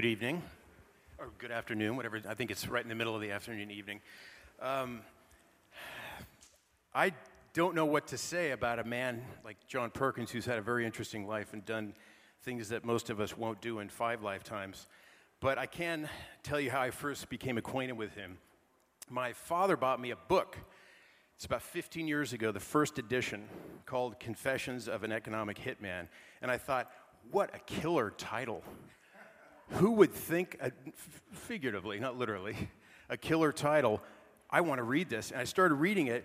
[0.00, 0.42] Good evening,
[1.18, 2.22] or good afternoon, whatever.
[2.26, 4.00] I think it's right in the middle of the afternoon, evening.
[4.58, 5.02] Um,
[6.94, 7.12] I
[7.52, 10.86] don't know what to say about a man like John Perkins who's had a very
[10.86, 11.92] interesting life and done
[12.44, 14.86] things that most of us won't do in five lifetimes.
[15.38, 16.08] But I can
[16.42, 18.38] tell you how I first became acquainted with him.
[19.10, 20.56] My father bought me a book.
[21.36, 23.46] It's about 15 years ago, the first edition
[23.84, 26.08] called Confessions of an Economic Hitman.
[26.40, 26.90] And I thought,
[27.30, 28.64] what a killer title.
[29.74, 30.70] Who would think, uh,
[31.32, 32.56] figuratively, not literally,
[33.08, 34.02] a killer title?
[34.50, 35.30] I want to read this.
[35.30, 36.24] And I started reading it,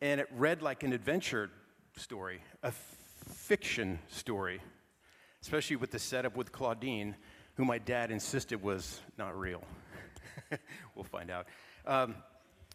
[0.00, 1.50] and it read like an adventure
[1.96, 4.60] story, a fiction story,
[5.42, 7.16] especially with the setup with Claudine,
[7.54, 9.62] who my dad insisted was not real.
[10.94, 11.46] we'll find out.
[11.86, 12.14] Um,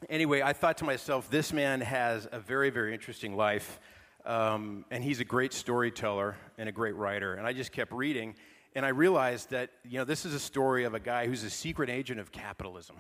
[0.08, 3.80] anyway, I thought to myself, this man has a very, very interesting life,
[4.25, 7.33] um, and he's a great storyteller and a great writer.
[7.33, 8.35] And I just kept reading,
[8.75, 11.50] and I realized that, you know, this is a story of a guy who's a
[11.50, 12.95] secret agent of capitalism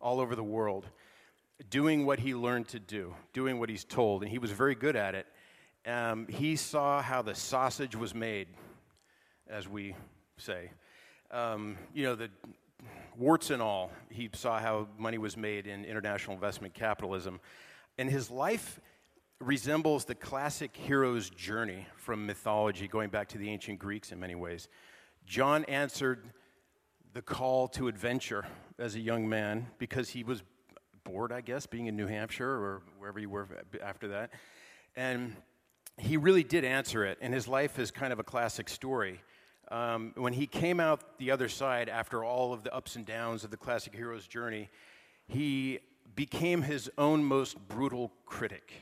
[0.00, 0.86] all over the world,
[1.70, 4.96] doing what he learned to do, doing what he's told, and he was very good
[4.96, 5.26] at it.
[5.86, 8.48] Um, he saw how the sausage was made,
[9.48, 9.94] as we
[10.38, 10.70] say.
[11.30, 12.30] Um, you know, the
[13.16, 17.40] warts and all, he saw how money was made in international investment capitalism.
[17.98, 18.80] And his life
[19.40, 24.34] resembles the classic hero's journey from mythology, going back to the ancient Greeks in many
[24.34, 24.68] ways.
[25.26, 26.28] John answered
[27.14, 28.46] the call to adventure
[28.78, 30.42] as a young man because he was
[31.04, 33.48] bored, I guess, being in New Hampshire or wherever you were
[33.82, 34.30] after that.
[34.96, 35.36] And
[35.98, 39.20] he really did answer it, and his life is kind of a classic story.
[39.70, 43.44] Um, when he came out the other side after all of the ups and downs
[43.44, 44.70] of the classic hero's journey,
[45.26, 45.80] he
[46.14, 48.72] became his own most brutal critic,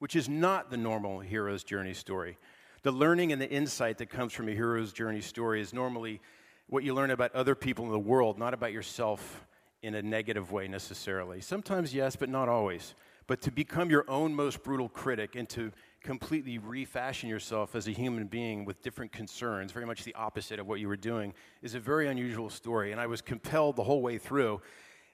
[0.00, 2.36] which is not the normal hero's journey story.
[2.84, 6.20] The learning and the insight that comes from a hero's journey story is normally
[6.68, 9.46] what you learn about other people in the world, not about yourself
[9.82, 11.40] in a negative way necessarily.
[11.40, 12.94] Sometimes, yes, but not always.
[13.26, 15.72] But to become your own most brutal critic and to
[16.02, 20.66] completely refashion yourself as a human being with different concerns, very much the opposite of
[20.66, 22.92] what you were doing, is a very unusual story.
[22.92, 24.60] And I was compelled the whole way through.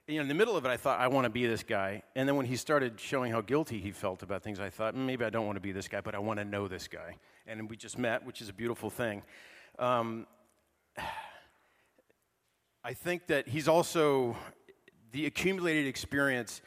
[0.09, 2.03] You know, in the middle of it, I thought, I want to be this guy.
[2.17, 5.05] And then when he started showing how guilty he felt about things, I thought, mm,
[5.05, 7.15] maybe I don't want to be this guy, but I want to know this guy
[7.47, 9.23] and we just met, which is a beautiful thing.
[9.79, 10.27] Um,
[12.83, 14.35] I think that he's also,
[15.11, 16.61] the accumulated experience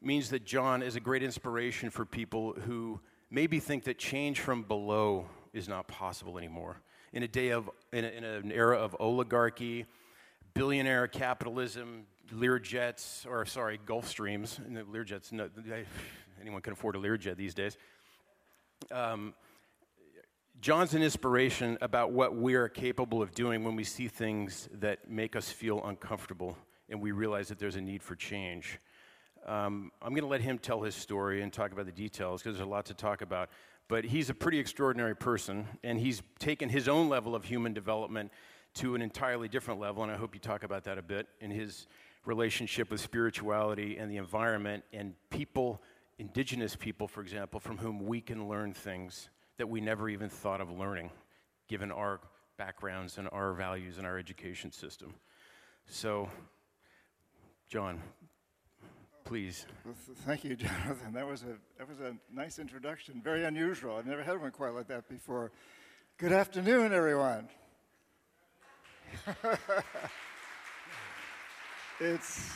[0.00, 3.00] means that John is a great inspiration for people who
[3.30, 6.80] maybe think that change from below is not possible anymore.
[7.12, 9.86] In a day of, in, a, in an era of oligarchy,
[10.54, 14.60] billionaire capitalism, Learjets, or sorry, Gulfstreams,
[14.92, 15.48] Learjets, no,
[16.40, 17.76] anyone can afford a Learjet these days.
[18.90, 19.34] Um,
[20.60, 25.08] John's an inspiration about what we are capable of doing when we see things that
[25.08, 26.56] make us feel uncomfortable
[26.88, 28.78] and we realize that there's a need for change.
[29.44, 32.56] Um, I'm going to let him tell his story and talk about the details because
[32.56, 33.50] there's a lot to talk about.
[33.88, 38.32] But he's a pretty extraordinary person, and he's taken his own level of human development
[38.74, 41.50] to an entirely different level, and I hope you talk about that a bit in
[41.50, 41.86] his
[42.24, 45.80] relationship with spirituality and the environment and people,
[46.18, 49.28] indigenous people, for example, from whom we can learn things
[49.58, 51.10] that we never even thought of learning,
[51.68, 52.20] given our
[52.56, 55.14] backgrounds and our values and our education system.
[55.86, 56.28] So,
[57.68, 58.00] John,
[59.24, 59.66] please.
[60.24, 61.12] Thank you, Jonathan.
[61.12, 63.20] That was a that was a nice introduction.
[63.22, 63.96] Very unusual.
[63.96, 65.52] I've never had one quite like that before.
[66.18, 67.48] Good afternoon, everyone.
[72.00, 72.50] it's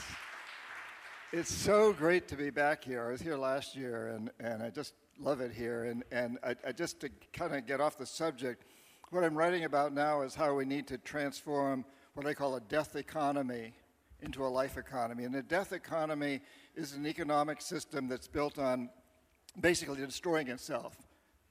[1.32, 3.06] it's so great to be back here.
[3.06, 5.84] I was here last year, and, and I just love it here.
[5.84, 8.64] And, and I, I just to kind of get off the subject,
[9.10, 11.84] what I'm writing about now is how we need to transform
[12.14, 13.74] what I call a death economy
[14.22, 15.24] into a life economy.
[15.24, 16.40] And a death economy
[16.74, 18.90] is an economic system that's built on
[19.60, 20.96] basically destroying itself,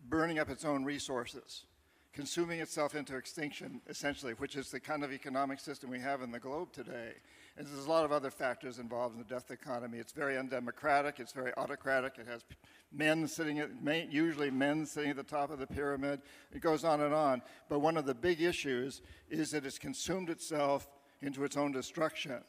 [0.08, 1.66] burning up its own resources,
[2.14, 6.32] consuming itself into extinction, essentially, which is the kind of economic system we have in
[6.32, 7.14] the globe today.
[7.60, 9.98] And there's a lot of other factors involved in the death economy.
[9.98, 12.42] It's very undemocratic, it's very autocratic, it has
[12.90, 13.70] men sitting at,
[14.10, 16.22] usually men sitting at the top of the pyramid.
[16.54, 17.42] It goes on and on.
[17.68, 20.88] But one of the big issues is that it's consumed itself
[21.22, 22.42] into its own destruction,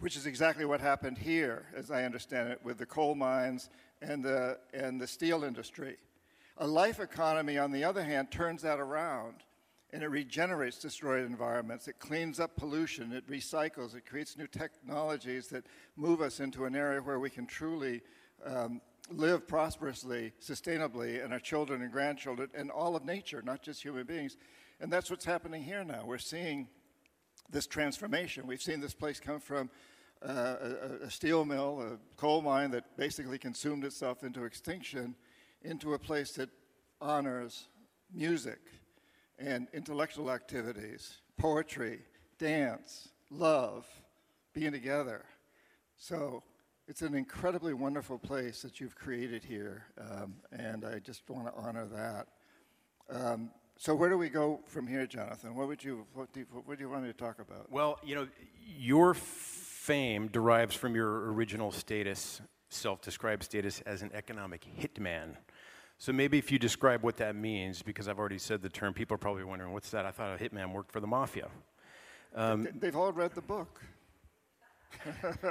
[0.00, 3.70] which is exactly what happened here, as I understand it, with the coal mines
[4.02, 5.98] and the, and the steel industry.
[6.56, 9.36] A life economy, on the other hand, turns that around
[9.92, 11.88] and it regenerates destroyed environments.
[11.88, 15.64] It cleans up pollution, it recycles, it creates new technologies that
[15.96, 18.02] move us into an area where we can truly
[18.44, 18.80] um,
[19.10, 24.04] live prosperously, sustainably, and our children and grandchildren, and all of nature, not just human
[24.04, 24.36] beings.
[24.80, 26.02] And that's what's happening here now.
[26.04, 26.68] We're seeing
[27.50, 28.46] this transformation.
[28.46, 29.70] We've seen this place come from
[30.22, 35.14] uh, a, a, steel mill, a coal mine that basically consumed itself into extinction,
[35.62, 36.50] into a place that
[37.00, 37.68] honors
[38.12, 38.58] music
[39.38, 42.00] and intellectual activities, poetry,
[42.38, 43.86] dance, love,
[44.52, 45.24] being together.
[45.96, 46.42] So
[46.86, 51.54] it's an incredibly wonderful place that you've created here, um, and I just want to
[51.54, 52.26] honor that.
[53.10, 55.54] Um, so where do we go from here, Jonathan?
[55.54, 57.70] What would you what do you, what do you want me to talk about?
[57.70, 58.26] Well, you know,
[58.76, 62.40] your fame derives from your original status,
[62.70, 65.36] self-described status as an economic hitman.
[65.98, 69.16] So maybe if you describe what that means, because I've already said the term, people
[69.16, 70.06] are probably wondering, what's that?
[70.06, 71.48] I thought a hitman worked for the mafia.
[72.34, 73.82] Um, They've all read the book.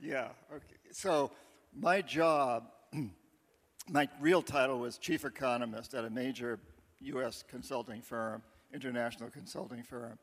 [0.00, 0.28] yeah.
[0.54, 0.76] Okay.
[0.92, 1.32] So
[1.76, 2.68] my job,
[3.88, 6.60] my real title was chief economist at a major
[7.00, 7.42] U.S.
[7.48, 8.42] consulting firm,
[8.72, 10.18] international consulting firm.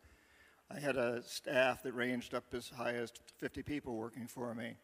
[0.72, 4.76] I had a staff that ranged up as high as 50 people working for me.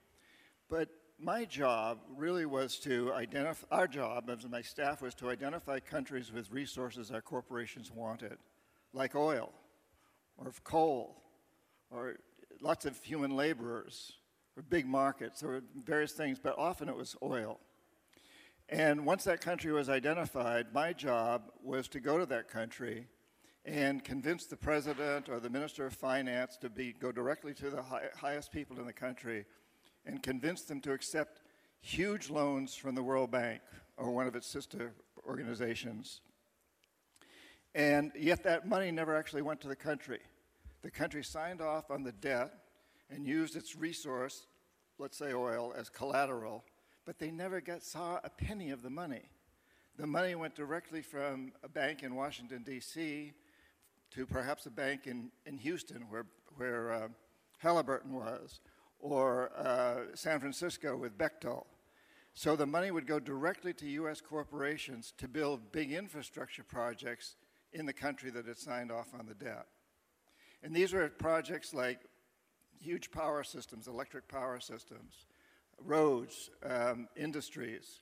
[0.69, 0.89] But
[1.19, 6.31] my job really was to identify, our job as my staff was to identify countries
[6.31, 8.37] with resources our corporations wanted,
[8.93, 9.51] like oil,
[10.37, 11.21] or coal,
[11.89, 12.15] or
[12.61, 14.13] lots of human laborers,
[14.57, 17.59] or big markets, or various things, but often it was oil.
[18.67, 23.07] And once that country was identified, my job was to go to that country
[23.63, 27.81] and convince the president or the minister of finance to be, go directly to the
[27.81, 29.45] high, highest people in the country
[30.05, 31.41] and convince them to accept
[31.81, 33.61] huge loans from the World Bank
[33.97, 34.93] or one of its sister
[35.27, 36.21] organizations.
[37.73, 40.19] And yet that money never actually went to the country.
[40.81, 42.53] The country signed off on the debt
[43.09, 44.47] and used its resource,
[44.97, 46.63] let's say oil, as collateral,
[47.05, 49.29] but they never saw a penny of the money.
[49.97, 53.33] The money went directly from a bank in Washington, D.C.,
[54.11, 56.25] to perhaps a bank in, in Houston, where,
[56.55, 57.07] where uh,
[57.57, 58.61] Halliburton was,
[58.99, 61.65] or uh, San Francisco with Bechtel.
[62.33, 64.19] So the money would go directly to U.S.
[64.19, 67.35] corporations to build big infrastructure projects
[67.71, 69.67] in the country that had signed off on the debt.
[70.61, 71.99] And these were projects like
[72.79, 75.25] huge power systems, electric power systems,
[75.79, 78.01] roads, um, industries,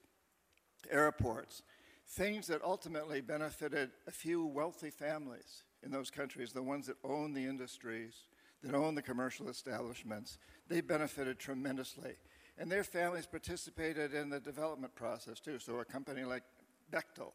[0.90, 1.64] airports,
[2.08, 7.34] things that ultimately benefited a few wealthy families in those countries, the ones that own
[7.34, 8.28] the industries,
[8.64, 10.38] that own the commercial establishments,
[10.68, 12.14] they benefited tremendously.
[12.58, 15.60] And their families participated in the development process too.
[15.60, 16.44] So a company like
[16.92, 17.32] Bechtel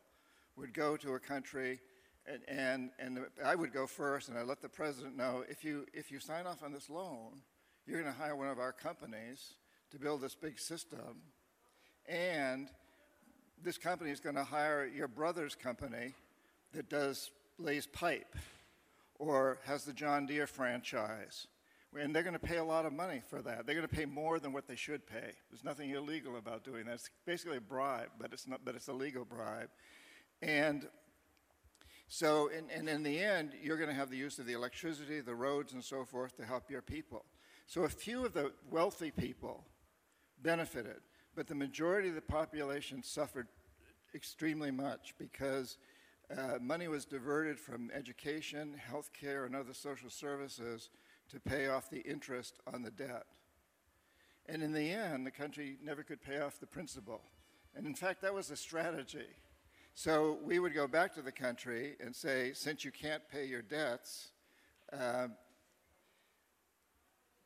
[0.56, 1.80] would go to a country,
[2.26, 5.86] and, and, and I would go first, and I let the president know if you,
[5.92, 7.42] if you sign off on this loan,
[7.86, 9.54] you're going to hire one of our companies
[9.90, 11.22] to build this big system,
[12.06, 12.68] and
[13.62, 16.14] this company is going to hire your brother's company
[16.72, 18.36] that does lays pipe
[19.18, 21.46] or has the John Deere franchise.
[21.96, 23.64] And they're going to pay a lot of money for that.
[23.64, 25.32] They're going to pay more than what they should pay.
[25.50, 26.94] There's nothing illegal about doing that.
[26.94, 28.60] It's basically a bribe, but it's not.
[28.64, 29.70] But it's a legal bribe.
[30.42, 30.86] And
[32.08, 35.20] so, in, and in the end, you're going to have the use of the electricity,
[35.20, 37.24] the roads, and so forth to help your people.
[37.66, 39.64] So, a few of the wealthy people
[40.42, 41.00] benefited,
[41.34, 43.48] but the majority of the population suffered
[44.14, 45.76] extremely much because
[46.36, 50.90] uh, money was diverted from education, healthcare, and other social services
[51.30, 53.26] to pay off the interest on the debt.
[54.46, 57.20] And in the end, the country never could pay off the principal.
[57.76, 59.26] And in fact, that was a strategy.
[59.94, 63.62] So we would go back to the country and say, since you can't pay your
[63.62, 64.28] debts,
[64.92, 65.28] uh,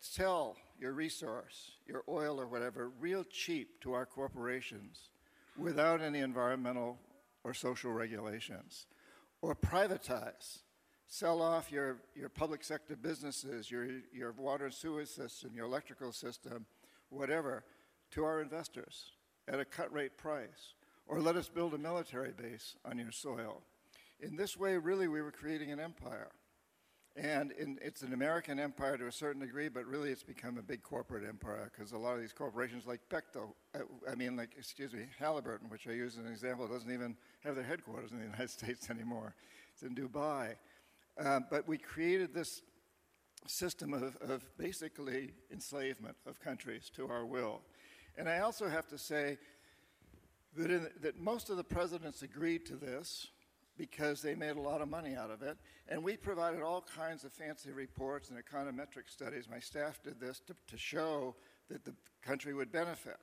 [0.01, 5.11] sell your resource, your oil or whatever, real cheap to our corporations
[5.57, 6.99] without any environmental
[7.45, 8.87] or social regulations,
[9.41, 10.59] or privatize.
[11.12, 16.11] Sell off your, your public sector businesses, your, your water and sewer system, your electrical
[16.11, 16.64] system,
[17.11, 17.64] whatever,
[18.12, 19.11] to our investors
[19.47, 20.73] at a cut rate price.
[21.07, 23.61] Or let us build a military base on your soil.
[24.21, 26.31] In this way, really, we were creating an empire.
[27.14, 30.62] And in, it's an American empire to a certain degree, but really it's become a
[30.62, 34.54] big corporate empire because a lot of these corporations, like Bechtel, uh, I mean, like,
[34.57, 38.19] excuse me, Halliburton, which I use as an example, doesn't even have their headquarters in
[38.19, 39.35] the United States anymore.
[39.75, 40.54] It's in Dubai.
[41.19, 42.62] Uh, but we created this
[43.47, 47.61] system of, of basically enslavement of countries to our will.
[48.16, 49.38] And I also have to say
[50.57, 53.28] that, in, that most of the presidents agreed to this
[53.76, 55.57] because they made a lot of money out of it.
[55.88, 59.49] And we provided all kinds of fancy reports and econometric studies.
[59.50, 61.35] My staff did this to, to show
[61.69, 63.16] that the country would benefit.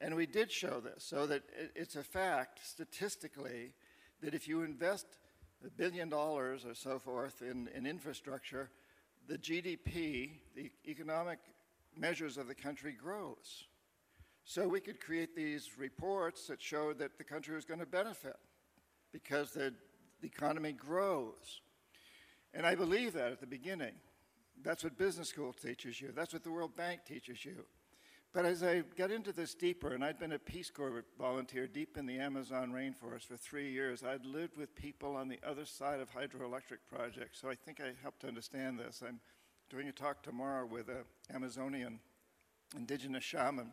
[0.00, 3.74] And we did show this, so that it, it's a fact statistically
[4.22, 5.06] that if you invest
[5.64, 8.70] a billion dollars or so forth in, in infrastructure,
[9.26, 11.38] the GDP, the economic
[11.96, 13.64] measures of the country grows.
[14.44, 18.36] So we could create these reports that showed that the country was going to benefit
[19.12, 19.72] because the,
[20.20, 21.62] the economy grows.
[22.52, 23.94] And I believe that at the beginning.
[24.62, 26.12] That's what business school teaches you.
[26.14, 27.64] That's what the World Bank teaches you.
[28.34, 31.96] But as I got into this deeper, and I'd been a Peace Corps volunteer deep
[31.96, 36.00] in the Amazon rainforest for three years, I'd lived with people on the other side
[36.00, 37.40] of hydroelectric projects.
[37.40, 39.04] So I think I helped understand this.
[39.06, 39.20] I'm
[39.70, 42.00] doing a talk tomorrow with an Amazonian
[42.76, 43.70] indigenous shaman,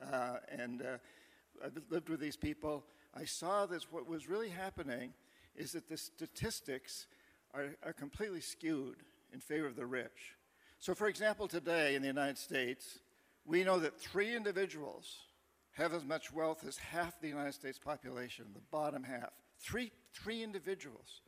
[0.00, 0.96] uh, and uh,
[1.62, 2.84] I've lived with these people.
[3.14, 3.92] I saw this.
[3.92, 5.12] What was really happening
[5.54, 7.08] is that the statistics
[7.52, 9.02] are, are completely skewed
[9.34, 10.34] in favor of the rich.
[10.78, 13.00] So, for example, today in the United States,
[13.48, 15.16] we know that three individuals
[15.72, 19.30] have as much wealth as half the United States population, the bottom half.
[19.58, 21.22] Three, three individuals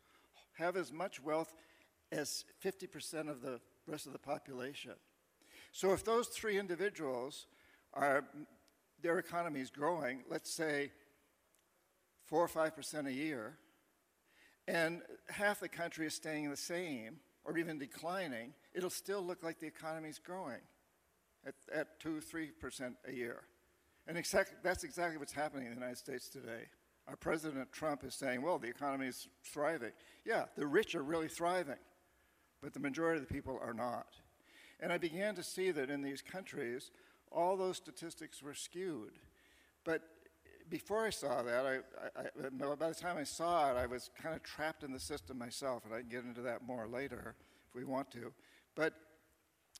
[0.59, 1.55] have as much wealth
[2.13, 4.93] as 50% of the rest of the population.
[5.73, 7.47] So if those three individuals
[7.95, 8.25] are,
[9.03, 10.93] their economy is growing, let's say
[12.27, 13.57] four or 5% a year,
[14.69, 15.01] and
[15.31, 19.67] half the country is staying the same or even declining, it'll still look like the
[19.67, 20.61] economy is growing
[21.47, 23.43] at, at 2 3% a year.
[24.07, 26.65] And exact, that's exactly what's happening in the United States today.
[27.09, 29.93] Our President Trump is saying, well, the economy is thriving.
[30.25, 31.79] Yeah, the rich are really thriving,
[32.63, 34.17] but the majority of the people are not.
[34.81, 36.91] And I began to see that in these countries,
[37.31, 39.19] all those statistics were skewed.
[39.85, 40.03] But
[40.69, 41.79] before I saw that, I,
[42.19, 45.39] I, by the time I saw it, I was kind of trapped in the system
[45.39, 47.35] myself, and I can get into that more later
[47.69, 48.33] if we want to.
[48.77, 48.95] But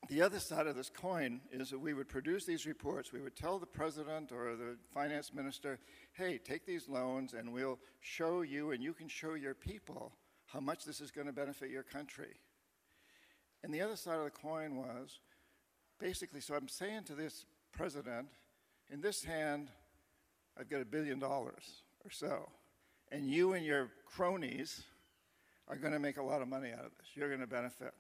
[0.09, 3.13] the other side of this coin is that we would produce these reports.
[3.13, 5.79] We would tell the president or the finance minister,
[6.13, 10.13] hey, take these loans and we'll show you and you can show your people
[10.47, 12.41] how much this is going to benefit your country.
[13.63, 15.21] And the other side of the coin was
[15.99, 18.29] basically so I'm saying to this president,
[18.91, 19.69] in this hand,
[20.59, 22.49] I've got a billion dollars or so.
[23.13, 24.83] And you and your cronies
[25.69, 27.09] are going to make a lot of money out of this.
[27.15, 27.93] You're going to benefit.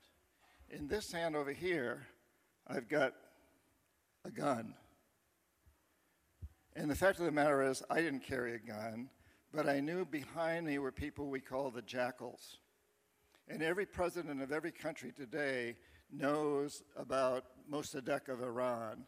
[0.70, 2.06] In this hand over here,
[2.68, 3.14] I've got
[4.24, 4.74] a gun.
[6.76, 9.10] And the fact of the matter is, I didn't carry a gun,
[9.52, 12.58] but I knew behind me were people we call the jackals.
[13.48, 15.76] And every president of every country today
[16.12, 19.06] knows about Mossadegh of Iran,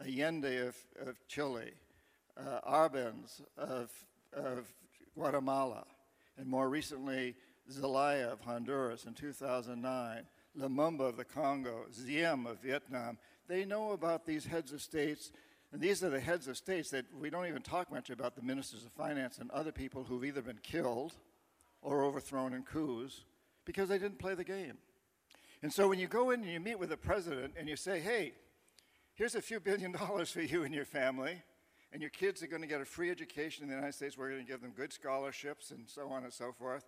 [0.00, 0.76] Allende of,
[1.06, 1.72] of Chile,
[2.38, 3.90] uh, Arbenz of,
[4.32, 4.66] of
[5.14, 5.84] Guatemala,
[6.38, 7.34] and more recently,
[7.70, 10.24] Zelaya of Honduras in 2009,
[10.58, 13.18] Lumumba of the Congo, Diem of Vietnam.
[13.48, 15.32] They know about these heads of states,
[15.72, 18.42] and these are the heads of states that we don't even talk much about the
[18.42, 21.14] ministers of finance and other people who've either been killed
[21.80, 23.24] or overthrown in coups
[23.64, 24.78] because they didn't play the game.
[25.62, 28.00] And so when you go in and you meet with the president and you say,
[28.00, 28.32] hey,
[29.14, 31.42] here's a few billion dollars for you and your family,
[31.92, 34.30] and your kids are going to get a free education in the United States, we're
[34.30, 36.86] going to give them good scholarships and so on and so forth.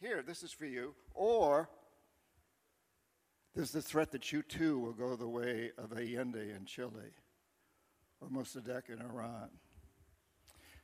[0.00, 0.94] Here, this is for you.
[1.14, 1.70] Or
[3.54, 7.12] there's the threat that you too will go the way of Allende in Chile
[8.20, 9.50] or Mossadegh in Iran.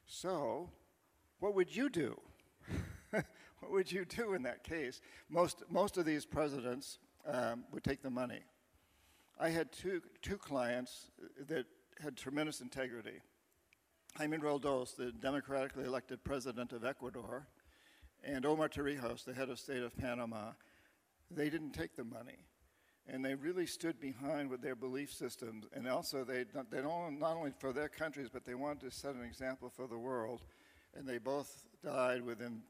[0.07, 0.71] So,
[1.39, 2.21] what would you do?
[3.11, 5.01] what would you do in that case?
[5.31, 8.41] Most, most of these presidents um, would take the money.
[9.41, 11.11] I had two, two clients
[11.47, 11.67] that
[12.03, 13.21] had tremendous integrity.
[14.17, 17.47] Jaime Roldos, the democratically elected president of Ecuador,
[18.25, 20.53] and Omar Torrijos, the head of state of Panama,
[21.31, 22.48] they didn't take the money
[23.11, 25.67] and they really stood behind with their belief systems.
[25.73, 29.15] And also, they, they don't, not only for their countries, but they wanted to set
[29.15, 30.43] an example for the world.
[30.95, 32.63] And they both died within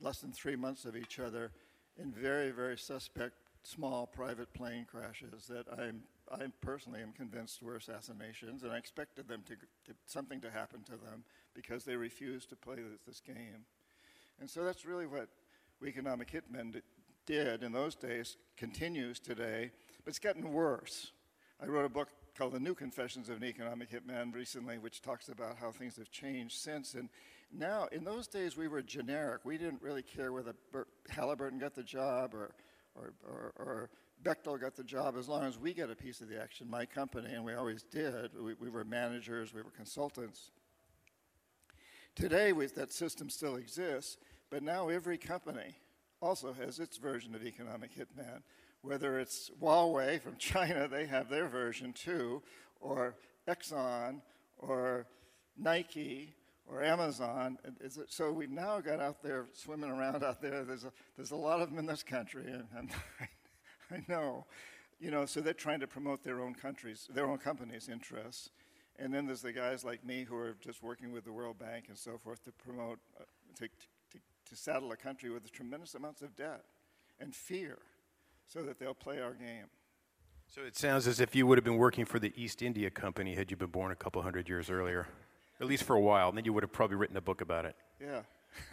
[0.00, 1.52] less than three months of each other
[1.98, 7.76] in very, very suspect small private plane crashes that I'm, I personally am convinced were
[7.76, 8.62] assassinations.
[8.62, 11.24] And I expected them to, to something to happen to them
[11.54, 13.66] because they refused to play this, this game.
[14.40, 15.28] And so that's really what
[15.80, 16.72] we economic hitmen
[17.26, 19.70] did in those days continues today,
[20.04, 21.12] but it's getting worse.
[21.62, 25.28] I wrote a book called The New Confessions of an Economic Hitman recently, which talks
[25.28, 26.94] about how things have changed since.
[26.94, 27.08] And
[27.52, 29.42] now, in those days, we were generic.
[29.44, 32.50] We didn't really care whether Bert Halliburton got the job or,
[32.96, 33.90] or, or, or
[34.22, 36.86] Bechtel got the job as long as we get a piece of the action, my
[36.86, 38.30] company, and we always did.
[38.40, 40.50] We, we were managers, we were consultants.
[42.16, 44.16] Today, we, that system still exists,
[44.50, 45.76] but now every company
[46.20, 48.42] also has its version of economic hitman.
[48.82, 52.42] Whether it's Huawei from China, they have their version too,
[52.80, 53.16] or
[53.48, 54.20] Exxon,
[54.58, 55.06] or
[55.56, 56.34] Nike,
[56.66, 57.58] or Amazon.
[58.08, 60.64] So we've now got out there swimming around out there.
[60.64, 62.90] There's a, there's a lot of them in this country, and,
[63.90, 64.46] I know.
[65.00, 68.50] You know, so they're trying to promote their own countries, their own companies' interests.
[68.98, 71.86] And then there's the guys like me who are just working with the World Bank
[71.88, 73.24] and so forth to promote, uh,
[73.58, 73.68] to,
[74.46, 76.64] to, saddle a country with tremendous amounts of debt
[77.20, 77.78] and fear
[78.46, 79.66] so that they'll play our game.
[80.46, 83.34] So it sounds as if you would have been working for the East India Company
[83.34, 85.08] had you been born a couple hundred years earlier,
[85.60, 86.28] at least for a while.
[86.28, 87.74] And then you would have probably written a book about it.
[88.00, 88.22] Yeah.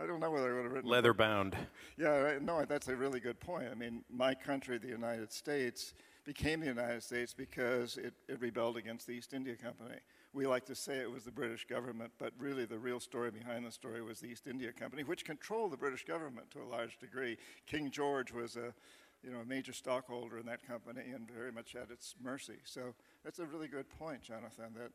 [0.00, 0.90] I don't know whether I would have written.
[0.90, 1.56] Leather bound.
[1.96, 3.68] Yeah, no, that's a really good point.
[3.70, 8.76] I mean, my country, the United States, became the United States because it, it rebelled
[8.76, 9.96] against the East India Company.
[10.32, 13.64] We like to say it was the British government, but really the real story behind
[13.64, 16.98] the story was the East India Company, which controlled the British government to a large
[16.98, 17.38] degree.
[17.66, 18.74] King George was a
[19.22, 22.58] you know, a major stockholder in that company and very much at its mercy.
[22.64, 22.94] So
[23.24, 24.66] that's a really good point, Jonathan.
[24.76, 24.90] That,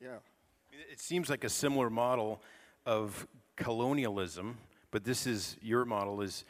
[0.00, 0.18] yeah.
[0.90, 2.42] It seems like a similar model
[2.84, 4.58] of colonialism,
[4.90, 6.44] but this is your model is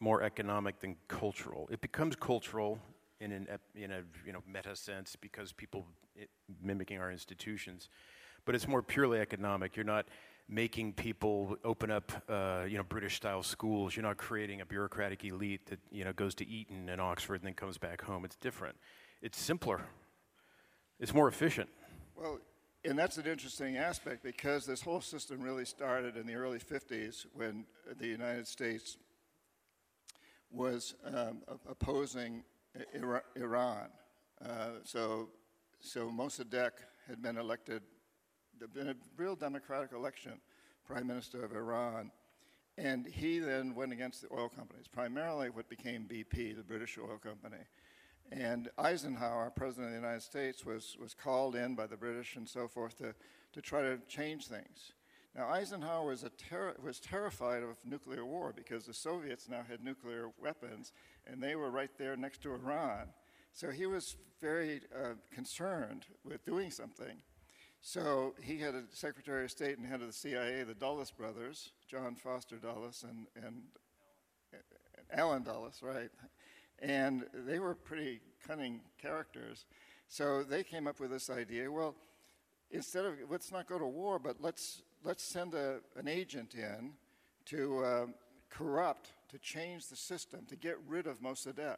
[0.00, 1.68] more economic than cultural.
[1.70, 2.78] It becomes cultural
[3.24, 6.28] in an in a you know meta sense because people it,
[6.62, 7.88] mimicking our institutions,
[8.44, 9.76] but it's more purely economic.
[9.76, 10.06] You're not
[10.46, 13.96] making people open up, uh, you know, British-style schools.
[13.96, 17.44] You're not creating a bureaucratic elite that you know goes to Eton and Oxford and
[17.44, 18.24] then comes back home.
[18.24, 18.76] It's different.
[19.22, 19.86] It's simpler.
[21.00, 21.70] It's more efficient.
[22.14, 22.38] Well,
[22.84, 27.24] and that's an interesting aspect because this whole system really started in the early 50s
[27.32, 27.64] when
[27.98, 28.98] the United States
[30.50, 31.38] was um,
[31.68, 32.44] opposing
[33.36, 33.88] Iran.
[34.44, 35.28] Uh, so,
[35.80, 36.72] so Mossadegh
[37.06, 37.82] had been elected
[38.72, 40.40] been a real democratic election,
[40.86, 42.10] prime minister of Iran.
[42.76, 47.18] And he then went against the oil companies, primarily what became BP, the British oil
[47.18, 47.62] company.
[48.32, 52.48] And Eisenhower, president of the United States, was, was called in by the British and
[52.48, 53.14] so forth to,
[53.52, 54.92] to try to change things.
[55.36, 60.30] Now, Eisenhower was, ter- was terrified of nuclear war because the Soviets now had nuclear
[60.40, 60.92] weapons
[61.26, 63.08] and they were right there next to Iran.
[63.52, 67.16] So he was very uh, concerned with doing something.
[67.80, 71.72] So he had a Secretary of State and head of the CIA, the Dulles brothers,
[71.86, 73.62] John Foster Dulles and, and,
[74.52, 74.62] and
[75.12, 76.10] Allen Dulles, right?
[76.80, 79.66] And they were pretty cunning characters.
[80.08, 81.94] So they came up with this idea well,
[82.70, 86.92] instead of let's not go to war, but let's, let's send a, an agent in
[87.46, 88.06] to uh,
[88.50, 91.76] corrupt, to change the system, to get rid of Mossadegh.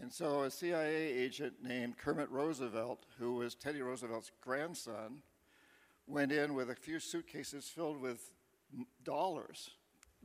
[0.00, 5.22] And so a CIA agent named Kermit Roosevelt, who was Teddy Roosevelt's grandson,
[6.06, 8.32] went in with a few suitcases filled with
[9.04, 9.70] dollars.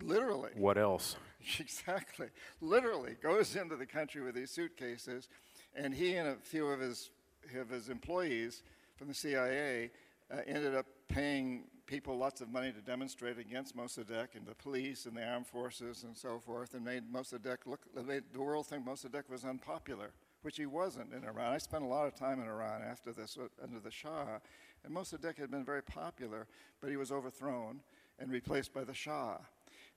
[0.02, 0.52] Literally.
[0.56, 1.16] What else?
[1.60, 2.28] Exactly.
[2.60, 5.30] Literally goes into the country with these suitcases,
[5.76, 7.10] and he and a few of his,
[7.56, 8.64] of his employees
[8.98, 9.92] from the CIA
[10.30, 15.06] uh, ended up paying people lots of money to demonstrate against Mossadegh and the police
[15.06, 18.86] and the armed forces and so forth, and made Mossadegh look, made the world think
[18.86, 21.54] Mossadegh was unpopular, which he wasn't in Iran.
[21.54, 24.40] I spent a lot of time in Iran after this, uh, under the Shah,
[24.84, 26.46] and Mossadegh had been very popular,
[26.82, 27.80] but he was overthrown
[28.20, 29.38] and replaced by the Shah.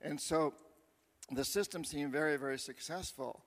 [0.01, 0.53] And so
[1.31, 3.43] the system seemed very, very successful.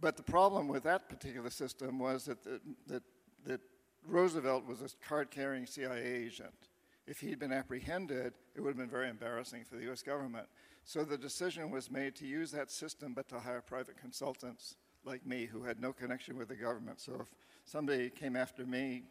[0.00, 3.02] But the problem with that particular system was that, the, that,
[3.44, 3.60] that
[4.06, 6.67] Roosevelt was a card carrying CIA agent
[7.08, 10.46] if he'd been apprehended, it would have been very embarrassing for the US government.
[10.84, 15.26] So the decision was made to use that system, but to hire private consultants like
[15.26, 17.00] me who had no connection with the government.
[17.00, 19.04] So if somebody came after me,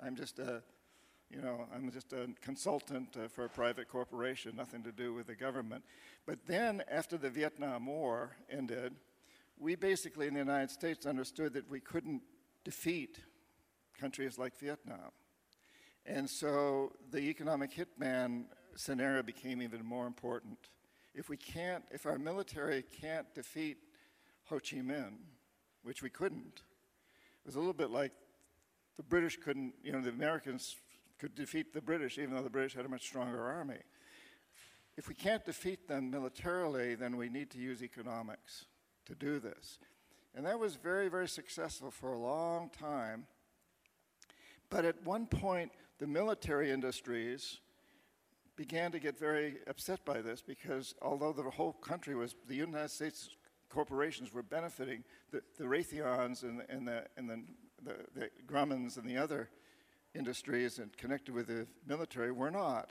[0.00, 0.62] I'm just a
[1.30, 5.26] you know, I'm just a consultant uh, for a private corporation, nothing to do with
[5.26, 5.82] the government.
[6.26, 8.94] But then, after the Vietnam War ended,
[9.58, 12.22] we basically in the United States understood that we couldn't
[12.62, 13.18] defeat
[13.98, 15.10] countries like Vietnam.
[16.06, 18.44] And so the economic hitman
[18.76, 20.58] scenario became even more important.
[21.14, 23.78] If we can't, if our military can't defeat
[24.48, 25.14] Ho Chi Minh,
[25.82, 26.62] which we couldn't,
[27.44, 28.12] it was a little bit like
[28.96, 30.76] the British couldn't, you know, the Americans
[31.18, 33.78] could defeat the British, even though the British had a much stronger army.
[34.96, 38.66] If we can't defeat them militarily, then we need to use economics
[39.06, 39.78] to do this.
[40.34, 43.26] And that was very, very successful for a long time.
[44.70, 45.70] But at one point,
[46.04, 47.60] the military industries
[48.56, 52.90] began to get very upset by this because although the whole country was, the United
[52.90, 53.30] States
[53.70, 57.42] corporations were benefiting, the, the Raytheons and, and, the, and the,
[57.82, 59.48] the, the Grummans and the other
[60.14, 62.90] industries and connected with the military were not.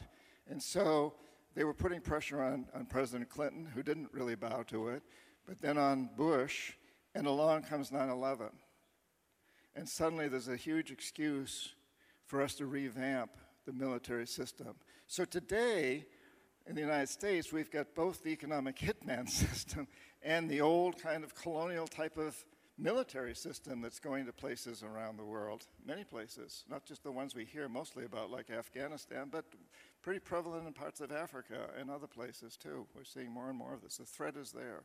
[0.49, 1.13] And so
[1.53, 5.03] they were putting pressure on, on President Clinton, who didn't really bow to it,
[5.45, 6.73] but then on Bush,
[7.13, 8.47] and along comes 9 11.
[9.75, 11.75] And suddenly there's a huge excuse
[12.33, 13.29] for us to revamp
[13.67, 14.73] the military system.
[15.05, 16.03] So today,
[16.65, 19.87] in the United States, we've got both the economic hitman system
[20.23, 22.43] and the old kind of colonial type of
[22.75, 27.35] military system that's going to places around the world, many places, not just the ones
[27.35, 29.45] we hear mostly about, like Afghanistan, but
[30.01, 32.87] pretty prevalent in parts of Africa and other places too.
[32.95, 33.97] We're seeing more and more of this.
[33.97, 34.81] The threat is there.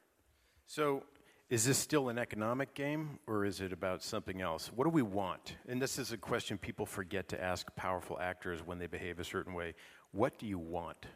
[0.67, 1.03] So,
[1.51, 4.71] is this still an economic game or is it about something else?
[4.75, 5.57] What do we want?
[5.67, 9.25] And this is a question people forget to ask powerful actors when they behave a
[9.25, 9.75] certain way.
[10.13, 11.07] What do you want?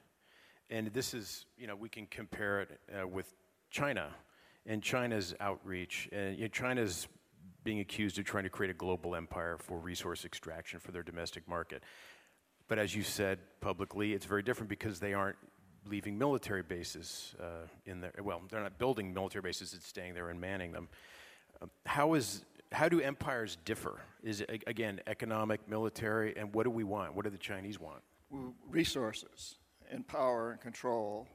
[0.71, 3.35] And this is, you know, we can compare it uh, with
[3.71, 4.09] China
[4.65, 6.09] and China's outreach.
[6.13, 7.09] And you know, China's
[7.63, 11.47] being accused of trying to create a global empire for resource extraction for their domestic
[11.47, 11.83] market.
[12.69, 15.37] But as you said publicly, it's very different because they aren't
[15.87, 18.13] leaving military bases uh, in there.
[18.23, 20.89] Well, they're not building military bases; it's staying there and manning them.
[21.61, 24.01] Um, how is how do empires differ?
[24.23, 27.15] Is it again economic, military, and what do we want?
[27.15, 28.03] What do the Chinese want?
[28.69, 29.57] Resources
[29.91, 31.29] and power and control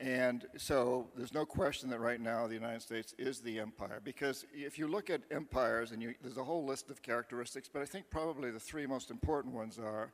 [0.00, 4.00] and so there's no question that right now the United States is the empire.
[4.02, 7.82] Because if you look at empires, and you, there's a whole list of characteristics, but
[7.82, 10.12] I think probably the three most important ones are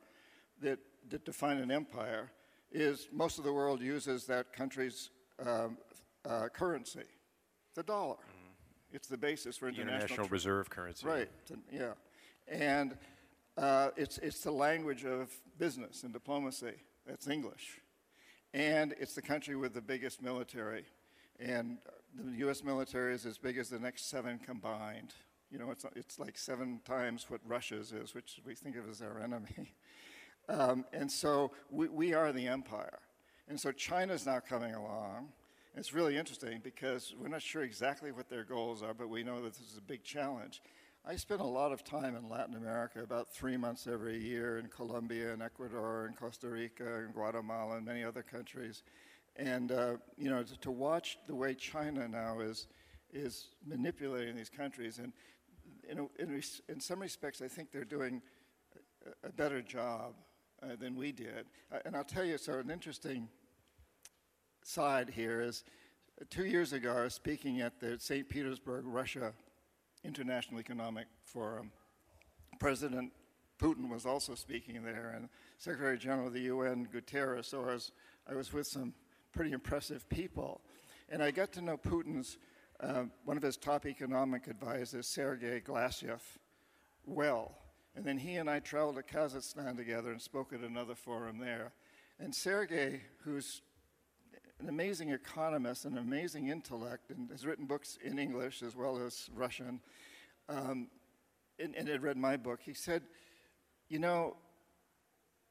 [0.63, 0.79] that,
[1.11, 2.31] that define an empire
[2.75, 5.11] is most of the world uses that country's
[5.45, 5.79] um,
[6.29, 7.09] uh, currency,
[7.75, 8.17] the dollar.
[8.17, 8.53] Mm.
[8.93, 11.07] It's the basis for international, international reserve currency.
[11.07, 11.31] Right,
[11.73, 11.93] yeah.
[12.47, 12.97] And
[13.57, 16.75] uh, it's, it's the language of business and diplomacy.
[17.07, 17.81] That's English
[18.55, 20.85] and it's the country with the biggest military.
[21.41, 21.79] And
[22.15, 22.63] the U.S.
[22.63, 25.13] military is as big as the next seven combined.
[25.51, 29.03] You know, it's, it's like seven times what Russia's is, which we think of as
[29.03, 29.49] our enemy.
[30.49, 32.99] Um, and so we, we are the empire.
[33.49, 35.29] And so China's now coming along.
[35.77, 39.43] It's really interesting because we're not sure exactly what their goals are, but we know
[39.43, 40.63] that this is a big challenge.
[41.07, 44.69] I spend a lot of time in Latin America, about three months every year in
[44.69, 48.85] Colombia and Ecuador and Costa Rica and Guatemala and many other countries.
[49.37, 52.69] And, uh, you know, to, to, watch the way China now is,
[53.13, 54.99] is manipulating these countries.
[54.99, 55.13] And
[55.91, 58.23] in, in, in some respects, I think they're doing
[59.25, 60.15] a, a better job
[60.65, 61.47] uh, than we did.
[61.73, 63.29] Uh, and I'll tell you, so an interesting
[64.63, 65.65] side here is
[66.21, 68.29] uh, two years ago, I was speaking at the St.
[68.29, 69.33] Petersburg, Russia
[70.05, 71.71] International Economic Forum.
[72.59, 73.13] President
[73.59, 77.47] Putin was also speaking there, and Secretary General of the UN, Guterres.
[77.47, 77.93] So I was,
[78.31, 78.95] I was with some
[79.33, 80.61] pretty impressive people.
[81.09, 82.39] And I got to know Putin's,
[82.81, 86.21] uh, one of his top economic advisors, Sergei Glazyev,
[87.07, 87.57] well.
[87.97, 91.73] And then he and I traveled to Kazakhstan together and spoke at another forum there.
[92.19, 93.63] And Sergei, who's
[94.61, 99.29] an amazing economist, an amazing intellect, and has written books in English as well as
[99.35, 99.81] Russian,
[100.49, 100.89] um,
[101.59, 102.61] and, and had read my book.
[102.63, 103.03] He said,
[103.89, 104.37] You know,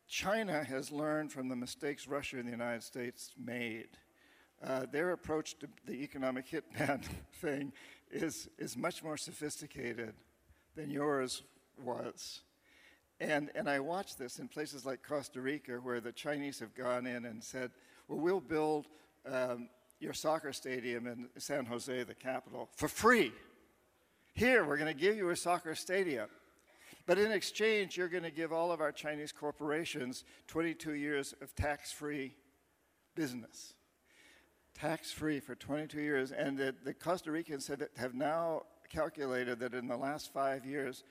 [0.08, 3.88] China has learned from the mistakes Russia and the United States made.
[4.64, 7.04] Uh, their approach to the economic hitman
[7.42, 7.74] thing
[8.12, 10.14] is, is much more sophisticated
[10.76, 11.44] than yours
[11.82, 12.42] was.
[13.20, 17.06] And, and I watched this in places like Costa Rica, where the Chinese have gone
[17.06, 17.72] in and said,
[18.08, 18.88] well, we'll build
[19.26, 23.32] um, your soccer stadium in San Jose, the capital, for free.
[24.34, 26.28] Here, we're going to give you a soccer stadium.
[27.06, 31.54] But in exchange, you're going to give all of our Chinese corporations 22 years of
[31.56, 32.36] tax free
[33.16, 33.74] business.
[34.74, 36.32] Tax free for 22 years.
[36.32, 41.04] And the, the Costa Ricans have, have now calculated that in the last five years,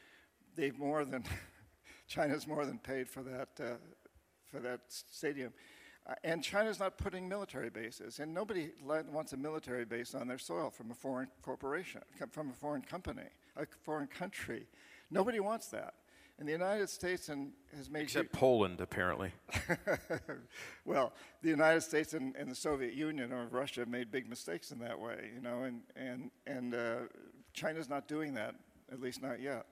[0.56, 1.24] they've more than,
[2.08, 3.76] China's more than paid for that, uh,
[4.50, 5.52] for that stadium.
[6.06, 10.38] Uh, and China's not putting military bases, and nobody wants a military base on their
[10.38, 14.66] soil from a foreign corporation, from a foreign company, a foreign country.
[15.10, 15.94] Nobody wants that.
[16.38, 19.30] And the United States and has made except Poland, apparently.
[20.84, 21.12] well,
[21.42, 24.98] the United States and, and, the Soviet Union or Russia made big mistakes in that
[24.98, 26.94] way, you know, and and and uh,
[27.52, 28.56] China's not doing that,
[28.90, 29.66] at least not yet.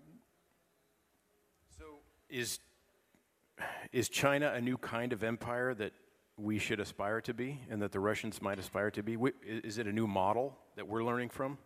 [2.31, 2.61] Is
[3.93, 5.93] is China a new kind of empire that
[6.37, 9.17] we should aspire to be and that the Russians might aspire to be?
[9.45, 11.59] Is it a new model that we're learning from?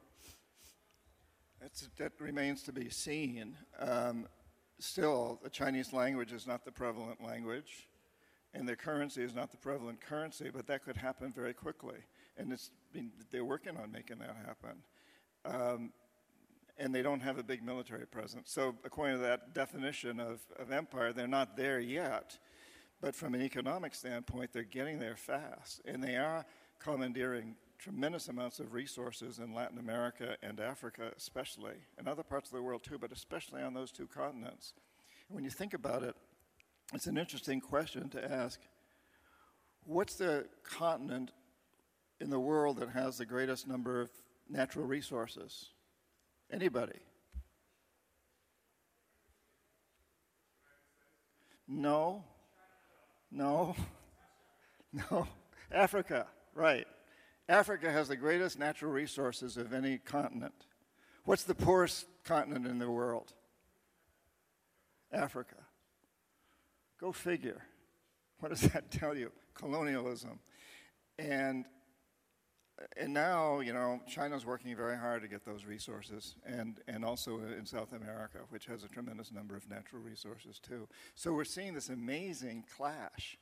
[1.60, 3.56] That's, that remains to be seen.
[3.78, 4.26] Um,
[4.78, 7.88] still, the Chinese language is not the prevalent language,
[8.52, 11.98] and their currency is not the prevalent currency, but that could happen very quickly.
[12.36, 14.82] And it's been, they're working on making that happen.
[15.44, 15.92] Um,
[16.78, 18.50] and they don't have a big military presence.
[18.50, 22.38] So, according to that definition of, of empire, they're not there yet.
[23.00, 25.82] But from an economic standpoint, they're getting there fast.
[25.84, 26.44] And they are
[26.78, 32.56] commandeering tremendous amounts of resources in Latin America and Africa, especially, and other parts of
[32.56, 34.72] the world too, but especially on those two continents.
[35.28, 36.16] And when you think about it,
[36.92, 38.60] it's an interesting question to ask
[39.84, 41.30] what's the continent
[42.20, 44.10] in the world that has the greatest number of
[44.48, 45.70] natural resources?
[46.52, 47.00] Anybody?
[51.66, 52.24] No.
[53.30, 53.74] No.
[55.10, 55.26] No.
[55.72, 56.86] Africa, right.
[57.48, 60.54] Africa has the greatest natural resources of any continent.
[61.24, 63.32] What's the poorest continent in the world?
[65.12, 65.56] Africa.
[67.00, 67.62] Go figure.
[68.38, 69.32] What does that tell you?
[69.54, 70.38] Colonialism.
[71.18, 71.64] And
[72.96, 77.38] and now, you know, China's working very hard to get those resources, and, and also
[77.38, 80.88] in South America, which has a tremendous number of natural resources too.
[81.14, 83.38] So we're seeing this amazing clash.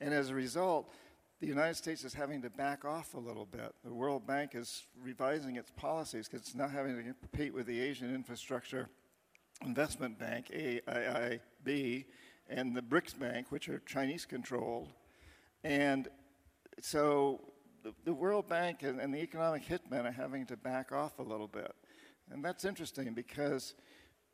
[0.00, 0.92] And as a result,
[1.40, 3.74] the United States is having to back off a little bit.
[3.84, 7.80] The World Bank is revising its policies because it's not having to compete with the
[7.80, 8.88] Asian Infrastructure
[9.64, 12.04] Investment Bank, AIIB,
[12.48, 14.92] and the BRICS Bank, which are Chinese controlled.
[15.62, 16.08] And
[16.80, 17.40] so
[17.84, 21.22] the, the World Bank and, and the economic hitmen are having to back off a
[21.22, 21.72] little bit.
[22.32, 23.74] And that's interesting because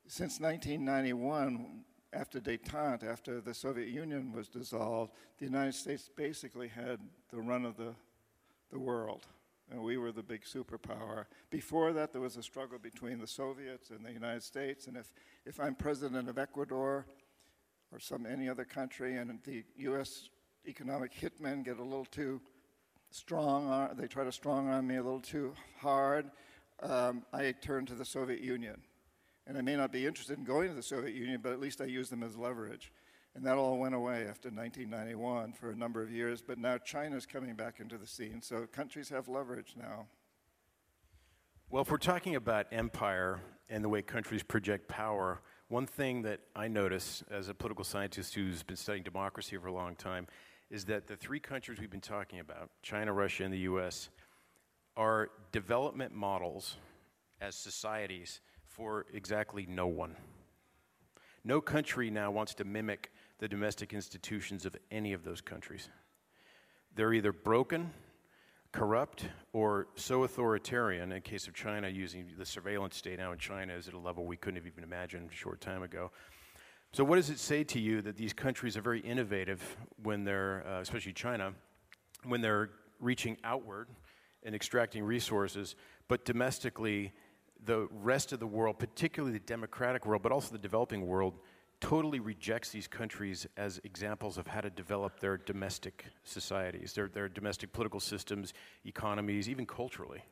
[0.07, 7.01] since 1991, after detente, after the Soviet Union was dissolved, the United States basically had
[7.31, 7.95] the run of the,
[8.71, 9.27] the world.
[9.71, 11.27] And we were the big superpower.
[11.51, 14.87] Before that, there was a struggle between the Soviets and the United States.
[14.87, 15.13] And if,
[15.45, 17.07] if I'm president of Ecuador
[17.93, 20.29] or some any other country and the U.S.
[20.67, 22.41] economic hitmen get a little too
[23.11, 26.31] strong arm, they try to strong arm me a little too hard,
[26.83, 28.81] um, I turn to the Soviet Union.
[29.47, 31.81] And I may not be interested in going to the Soviet Union, but at least
[31.81, 32.93] I use them as leverage.
[33.35, 37.27] And that all went away after 1991 for a number of years, but now China's
[37.27, 40.07] coming back into the scene, so countries have leverage now.
[41.69, 46.41] Well, if we're talking about empire and the way countries project power, one thing that
[46.57, 50.27] I notice as a political scientist who's been studying democracy for a long time
[50.71, 54.09] is that the three countries we've been talking about, China, Russia, and the US,
[54.97, 56.77] are development models
[57.41, 60.17] as societies for exactly no one.
[61.45, 65.89] No country now wants to mimic the domestic institutions of any of those countries.
[66.95, 67.93] They're either broken,
[68.73, 73.75] corrupt, or so authoritarian, in case of China, using the surveillance state now in China
[73.75, 76.11] is at a level we couldn't have even imagined a short time ago,
[76.93, 80.65] so, what does it say to you that these countries are very innovative when they're,
[80.67, 81.53] uh, especially China,
[82.25, 83.89] when they're reaching outward
[84.43, 85.77] and extracting resources,
[86.09, 87.13] but domestically,
[87.65, 91.39] the rest of the world, particularly the democratic world, but also the developing world,
[91.81, 97.29] totally rejects these countries as examples of how to develop their domestic societies, their, their
[97.29, 98.53] domestic political systems,
[98.85, 100.25] economies, even culturally.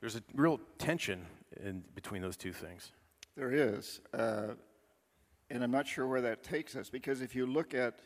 [0.00, 1.26] There's a real tension
[1.62, 2.92] in, between those two things.
[3.36, 4.00] There is.
[4.12, 4.54] Uh,
[5.50, 8.00] and I'm not sure where that takes us because if you look at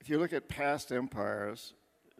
[0.00, 1.74] if you look at past empires,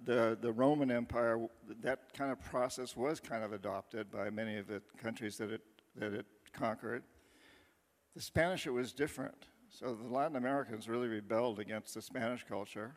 [0.04, 1.48] the, the Roman Empire,
[1.80, 5.62] that kind of process was kind of adopted by many of the countries that it,
[5.96, 7.02] that it conquered.
[8.14, 9.46] The Spanish, it was different.
[9.68, 12.94] So the Latin Americans really rebelled against the Spanish culture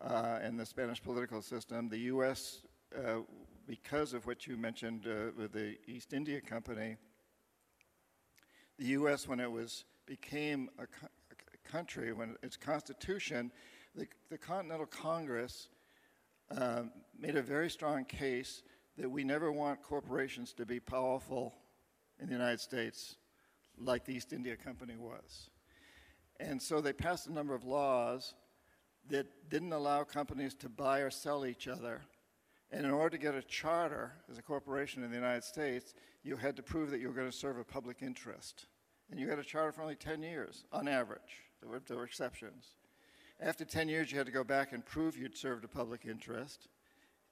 [0.00, 1.90] uh, and the Spanish political system.
[1.90, 2.62] The U.S.,
[2.96, 3.18] uh,
[3.66, 6.96] because of what you mentioned uh, with the East India Company,
[8.78, 13.50] the U.S., when it was became a, co- a country, when its constitution,
[13.94, 15.68] the, the Continental Congress
[16.56, 18.62] um, made a very strong case
[18.98, 21.54] that we never want corporations to be powerful
[22.20, 23.16] in the United States
[23.78, 25.50] like the East India Company was.
[26.40, 28.34] And so they passed a number of laws
[29.08, 32.02] that didn't allow companies to buy or sell each other.
[32.72, 36.36] And in order to get a charter as a corporation in the United States, you
[36.36, 38.66] had to prove that you were going to serve a public interest.
[39.10, 41.44] And you got a charter for only 10 years, on average.
[41.60, 42.74] There were, there were exceptions.
[43.40, 46.68] After 10 years, you had to go back and prove you'd served a public interest.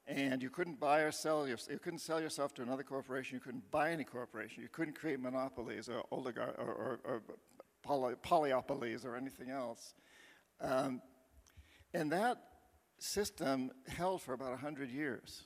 [0.06, 1.72] And you couldn't buy or sell yourself.
[1.72, 3.36] You couldn't sell yourself to another corporation.
[3.36, 4.62] You couldn't buy any corporation.
[4.62, 7.22] You couldn't create monopolies or, oligar- or, or, or
[7.82, 9.94] poly- polyopolies or anything else.
[10.60, 11.00] Um,
[11.94, 12.36] and that
[12.98, 15.44] system held for about 100 years.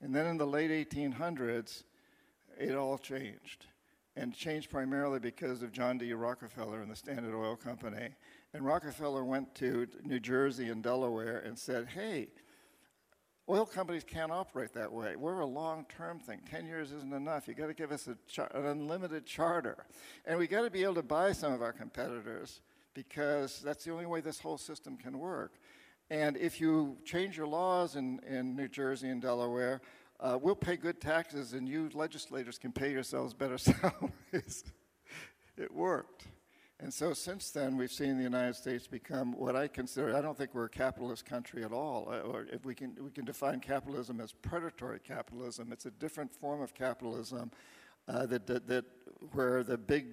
[0.00, 1.84] And then in the late 1800s,
[2.58, 3.66] it all changed.
[4.16, 6.12] And changed primarily because of John D.
[6.12, 8.08] Rockefeller and the Standard Oil Company.
[8.52, 12.28] And Rockefeller went to New Jersey and Delaware and said, hey,
[13.48, 15.16] oil companies can't operate that way.
[15.16, 16.40] We're a long term thing.
[16.50, 17.46] 10 years isn't enough.
[17.46, 18.16] You've got to give us an
[18.52, 19.86] unlimited charter.
[20.24, 22.60] And we've got to be able to buy some of our competitors
[22.94, 25.52] because that's the only way this whole system can work.
[26.10, 29.80] And if you change your laws in, in New Jersey and Delaware,
[30.18, 34.64] uh, we'll pay good taxes and you legislators can pay yourselves better salaries.
[35.56, 36.26] it worked.
[36.80, 40.36] And so since then, we've seen the United States become what I consider, I don't
[40.36, 42.08] think we're a capitalist country at all.
[42.10, 45.72] Uh, or if we can, we can define capitalism as predatory capitalism.
[45.72, 47.50] It's a different form of capitalism
[48.08, 48.84] uh, that, that, that,
[49.32, 50.06] where the big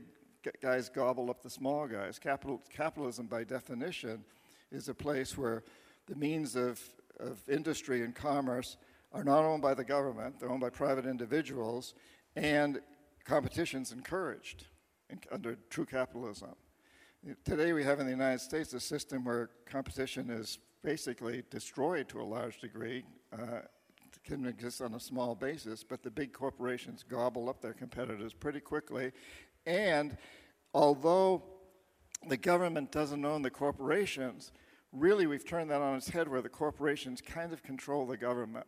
[0.61, 2.19] guys gobble up the small guys.
[2.19, 4.23] Capital, capitalism, by definition,
[4.71, 5.63] is a place where
[6.07, 6.81] the means of,
[7.19, 8.77] of industry and commerce
[9.13, 11.93] are not owned by the government, they're owned by private individuals,
[12.35, 12.81] and
[13.23, 14.65] competition's encouraged
[15.31, 16.55] under true capitalism.
[17.43, 22.21] Today, we have in the United States a system where competition is basically destroyed to
[22.21, 23.03] a large degree.
[23.33, 23.59] Uh,
[24.27, 28.59] can exist on a small basis, but the big corporations gobble up their competitors pretty
[28.59, 29.13] quickly.
[29.65, 30.17] And
[30.73, 31.43] although
[32.27, 34.51] the government doesn't own the corporations,
[34.91, 38.65] really we've turned that on its head where the corporations kind of control the government.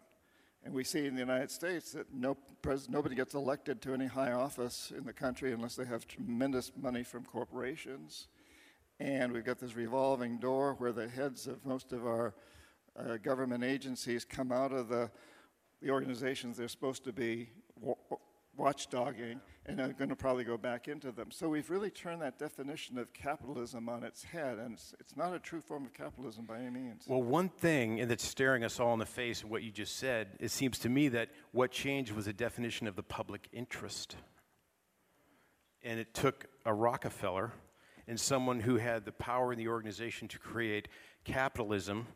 [0.64, 4.08] And we see in the United States that no, pres- nobody gets elected to any
[4.08, 8.28] high office in the country unless they have tremendous money from corporations.
[9.00, 12.34] And we've got this revolving door where the heads of most of our
[12.98, 15.10] uh, government agencies come out of the,
[15.82, 17.50] the organizations they're supposed to be
[18.60, 21.32] watchdogging and are going to probably go back into them.
[21.32, 25.34] So we've really turned that definition of capitalism on its head, and it's, it's not
[25.34, 27.06] a true form of capitalism by any means.
[27.08, 30.28] Well, one thing that's staring us all in the face in what you just said,
[30.40, 34.16] it seems to me that what changed was a definition of the public interest.
[35.82, 37.54] And it took a Rockefeller
[38.08, 40.88] and someone who had the power in the organization to create
[41.24, 42.08] capitalism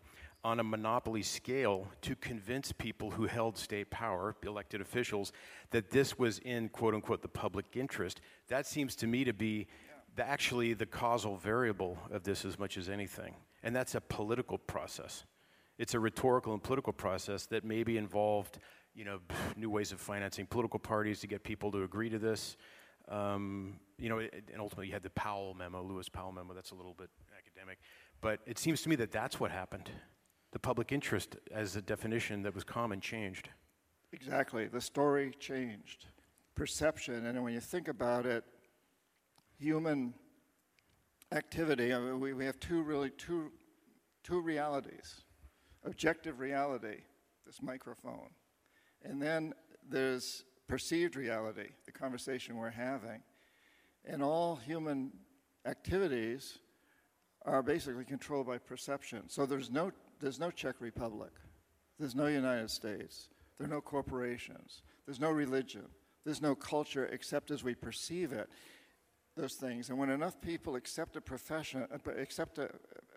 [0.43, 5.31] on a monopoly scale to convince people who held state power, elected officials,
[5.71, 8.19] that this was in quote unquote the public interest.
[8.49, 9.67] That seems to me to be
[10.15, 13.35] the, actually the causal variable of this as much as anything.
[13.63, 15.23] And that's a political process.
[15.77, 18.59] It's a rhetorical and political process that maybe involved,
[18.93, 19.19] you know,
[19.55, 22.57] new ways of financing political parties to get people to agree to this.
[23.07, 26.53] Um, you know, and ultimately you had the Powell memo, Lewis Powell memo.
[26.53, 27.79] That's a little bit academic,
[28.21, 29.89] but it seems to me that that's what happened
[30.53, 33.49] the public interest as a definition that was common changed.
[34.13, 34.67] Exactly.
[34.67, 36.05] The story changed.
[36.55, 38.43] Perception, and when you think about it,
[39.57, 40.13] human
[41.31, 43.51] activity, I mean, we, we have two really two,
[44.23, 45.21] two realities.
[45.83, 47.01] Objective reality,
[47.45, 48.29] this microphone,
[49.03, 49.53] and then
[49.89, 53.21] there's perceived reality, the conversation we're having.
[54.05, 55.11] And all human
[55.65, 56.59] activities
[57.45, 59.23] are basically controlled by perception.
[59.27, 61.31] So there's no there's no Czech Republic.
[61.99, 63.29] There's no United States.
[63.57, 64.81] There are no corporations.
[65.05, 65.85] There's no religion.
[66.25, 68.49] There's no culture except as we perceive it.
[69.35, 69.89] Those things.
[69.89, 72.69] And when enough people accept a profession, uh, accept a,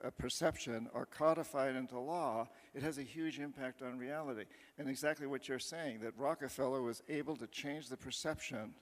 [0.02, 4.44] a perception or codify it into law, it has a huge impact on reality.
[4.78, 8.72] And exactly what you're saying, that Rockefeller was able to change the perception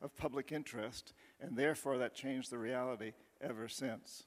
[0.00, 4.24] of public interest, and therefore that changed the reality ever since.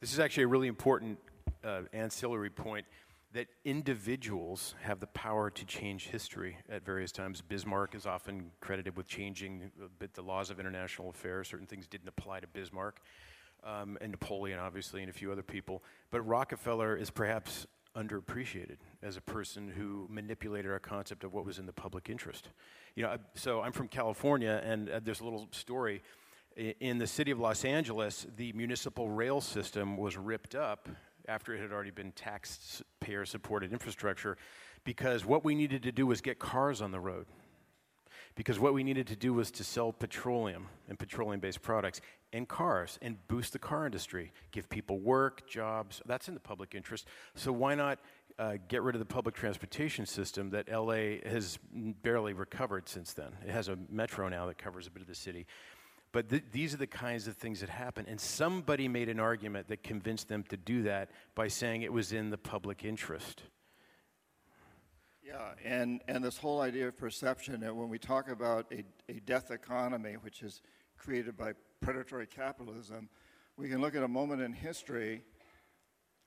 [0.00, 1.18] This is actually a really important
[1.64, 2.86] uh, ancillary point
[3.32, 7.40] that individuals have the power to change history at various times.
[7.40, 11.48] Bismarck is often credited with changing a bit the laws of international affairs.
[11.48, 13.00] Certain things didn't apply to Bismarck,
[13.64, 15.82] um, and Napoleon, obviously, and a few other people.
[16.10, 21.58] But Rockefeller is perhaps underappreciated as a person who manipulated our concept of what was
[21.58, 22.48] in the public interest.
[22.96, 26.02] You know, so I'm from California, and uh, there's a little story.
[26.80, 30.86] In the city of Los Angeles, the municipal rail system was ripped up
[31.28, 34.36] after it had already been taxpayer supported infrastructure
[34.84, 37.26] because what we needed to do was get cars on the road.
[38.34, 42.00] Because what we needed to do was to sell petroleum and petroleum based products
[42.32, 46.00] and cars and boost the car industry, give people work, jobs.
[46.06, 47.06] That's in the public interest.
[47.34, 47.98] So why not
[48.38, 51.58] uh, get rid of the public transportation system that LA has
[52.02, 53.32] barely recovered since then?
[53.46, 55.46] It has a metro now that covers a bit of the city.
[56.12, 58.04] But th- these are the kinds of things that happen.
[58.06, 62.12] And somebody made an argument that convinced them to do that by saying it was
[62.12, 63.42] in the public interest.
[65.24, 69.20] Yeah, and, and this whole idea of perception, and when we talk about a, a
[69.20, 70.60] death economy, which is
[70.98, 73.08] created by predatory capitalism,
[73.56, 75.22] we can look at a moment in history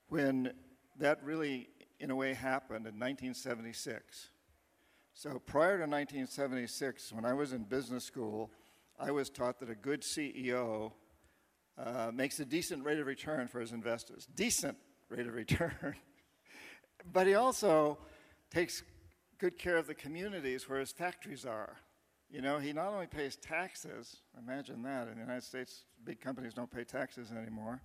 [0.10, 0.54] when
[0.98, 1.70] that really,
[2.00, 4.30] in a way, happened in 1976.
[5.14, 8.52] So prior to 1976, when I was in business school,
[9.00, 10.92] I was taught that a good CEO
[11.78, 14.28] uh, makes a decent rate of return for his investors.
[14.34, 14.78] Decent
[15.10, 15.96] rate of return.
[17.14, 17.98] but he also
[18.50, 18.84] takes
[19.38, 21.76] good care of the communities where his factories are.
[22.30, 26.54] You know, he not only pays taxes, imagine that, in the United States, big companies
[26.54, 27.82] don't pay taxes anymore,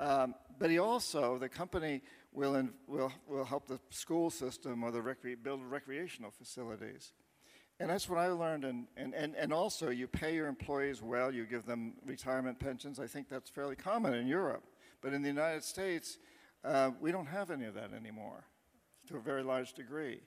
[0.00, 5.36] um, but he also, the company will, will, will help the school system or the
[5.42, 7.12] build recreational facilities.
[7.80, 8.64] And that's what I learned.
[8.64, 13.00] And, and, and, and also, you pay your employees well, you give them retirement pensions.
[13.00, 14.64] I think that's fairly common in Europe.
[15.00, 16.18] But in the United States,
[16.64, 18.44] uh, we don't have any of that anymore
[19.08, 20.20] to a very large degree.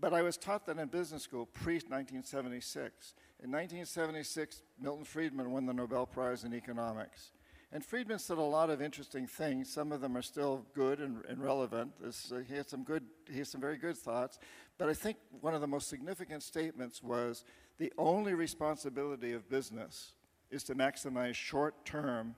[0.00, 3.14] But I was taught that in business school pre 1976.
[3.42, 7.32] In 1976, Milton Friedman won the Nobel Prize in Economics.
[7.74, 9.68] And Friedman said a lot of interesting things.
[9.68, 11.90] Some of them are still good and, and relevant.
[12.00, 14.38] This, uh, he had some good, he had some very good thoughts.
[14.78, 17.44] But I think one of the most significant statements was
[17.78, 20.12] the only responsibility of business
[20.52, 22.36] is to maximize short-term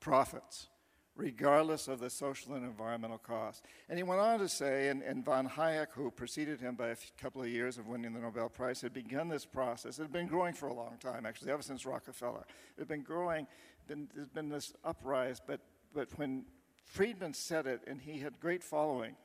[0.00, 0.66] profits,
[1.14, 3.62] regardless of the social and environmental costs.
[3.88, 6.96] And he went on to say, and, and von Hayek, who preceded him by a
[7.20, 10.00] couple of years of winning the Nobel Prize, had begun this process.
[10.00, 12.44] It had been growing for a long time, actually, ever since Rockefeller.
[12.76, 13.46] It had been growing
[13.82, 15.60] been, there's been this uprise, but,
[15.94, 16.44] but when
[16.84, 19.16] Friedman said it, and he had great following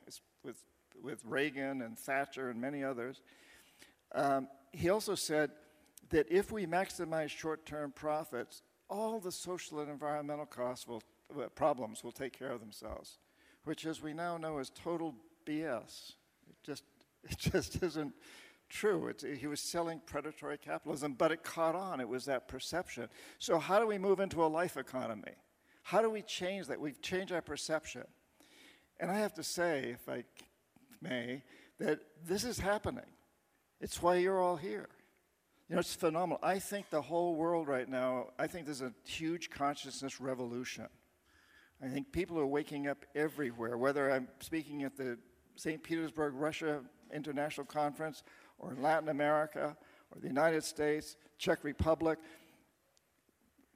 [0.44, 0.62] with,
[1.02, 3.20] with Reagan and Thatcher and many others,
[4.14, 5.50] um, he also said
[6.10, 11.02] that if we maximize short term profits, all the social and environmental costs will,
[11.38, 13.18] uh, problems will take care of themselves,
[13.64, 15.14] which, as we now know, is total
[15.46, 16.12] BS.
[16.48, 16.84] It just,
[17.24, 18.14] it just isn't
[18.68, 19.08] true.
[19.08, 22.00] It's, he was selling predatory capitalism, but it caught on.
[22.00, 23.08] It was that perception.
[23.38, 25.32] So, how do we move into a life economy?
[25.82, 26.80] How do we change that?
[26.80, 28.04] We've changed our perception.
[29.00, 30.24] And I have to say, if I
[31.00, 31.42] may,
[31.78, 33.06] that this is happening.
[33.80, 34.88] It's why you're all here.
[35.68, 36.38] You know, it's phenomenal.
[36.42, 40.88] I think the whole world right now, I think there's a huge consciousness revolution.
[41.82, 45.18] I think people are waking up everywhere, whether I'm speaking at the
[45.56, 45.82] St.
[45.82, 46.80] Petersburg, Russia
[47.12, 48.22] International Conference
[48.58, 49.76] or in Latin America
[50.14, 52.18] or the United States, Czech Republic.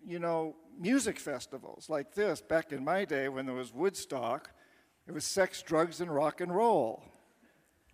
[0.04, 4.50] You know, music festivals like this, back in my day when there was Woodstock,
[5.06, 7.02] it was sex, drugs, and rock and roll.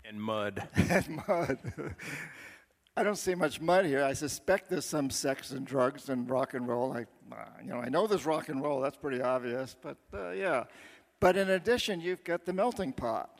[0.05, 0.67] And mud.
[0.75, 1.59] and mud.
[2.97, 4.03] I don't see much mud here.
[4.03, 6.93] I suspect there's some sex and drugs and rock and roll.
[6.93, 7.07] I,
[7.63, 8.81] you know, I know there's rock and roll.
[8.81, 9.77] That's pretty obvious.
[9.81, 10.65] But uh, yeah.
[11.21, 13.38] But in addition, you've got the melting pot.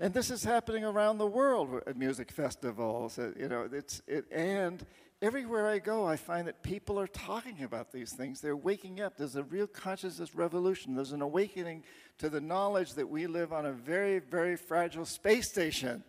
[0.00, 3.18] And this is happening around the world at music festivals.
[3.18, 4.86] Uh, you know, it's, it, and
[5.20, 8.40] everywhere I go, I find that people are talking about these things.
[8.40, 9.16] They're waking up.
[9.16, 10.94] There's a real consciousness revolution.
[10.94, 11.82] There's an awakening
[12.18, 16.04] to the knowledge that we live on a very, very fragile space station,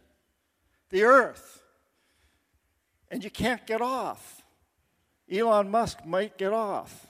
[0.91, 1.63] the Earth.
[3.09, 4.43] And you can't get off.
[5.31, 7.07] Elon Musk might get off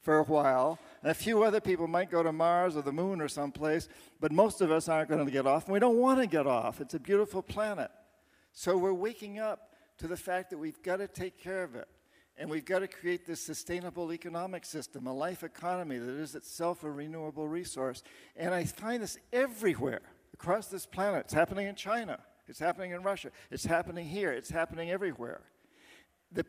[0.00, 3.20] for a while, and a few other people might go to Mars or the moon
[3.20, 3.90] or someplace,
[4.20, 6.46] but most of us aren't going to get off, and we don't want to get
[6.46, 6.80] off.
[6.80, 7.90] It's a beautiful planet.
[8.54, 11.88] So we're waking up to the fact that we've got to take care of it.
[12.38, 16.84] And we've got to create this sustainable economic system, a life economy that is itself
[16.84, 18.02] a renewable resource.
[18.34, 20.00] And I find this everywhere
[20.32, 21.26] across this planet.
[21.26, 25.42] It's happening in China, it's happening in Russia, it's happening here, it's happening everywhere.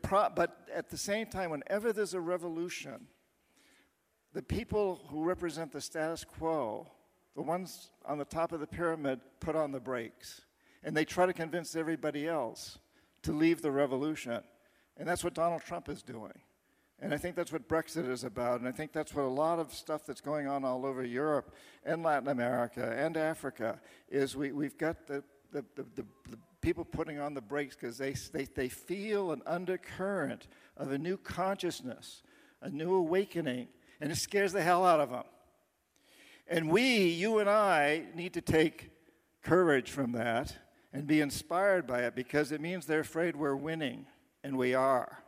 [0.02, 3.06] Pro- but at the same time, whenever there's a revolution,
[4.36, 6.86] the people who represent the status quo,
[7.34, 10.42] the ones on the top of the pyramid, put on the brakes.
[10.84, 12.78] And they try to convince everybody else
[13.22, 14.42] to leave the revolution.
[14.98, 16.34] And that's what Donald Trump is doing.
[17.00, 18.60] And I think that's what Brexit is about.
[18.60, 21.54] And I think that's what a lot of stuff that's going on all over Europe
[21.86, 23.80] and Latin America and Africa
[24.10, 27.96] is we, we've got the, the, the, the, the people putting on the brakes because
[27.96, 32.22] they, they, they feel an undercurrent of a new consciousness,
[32.60, 33.68] a new awakening
[34.00, 35.24] and it scares the hell out of them.
[36.48, 38.90] And we, you and I, need to take
[39.42, 40.56] courage from that
[40.92, 44.06] and be inspired by it because it means they're afraid we're winning,
[44.44, 45.22] and we are.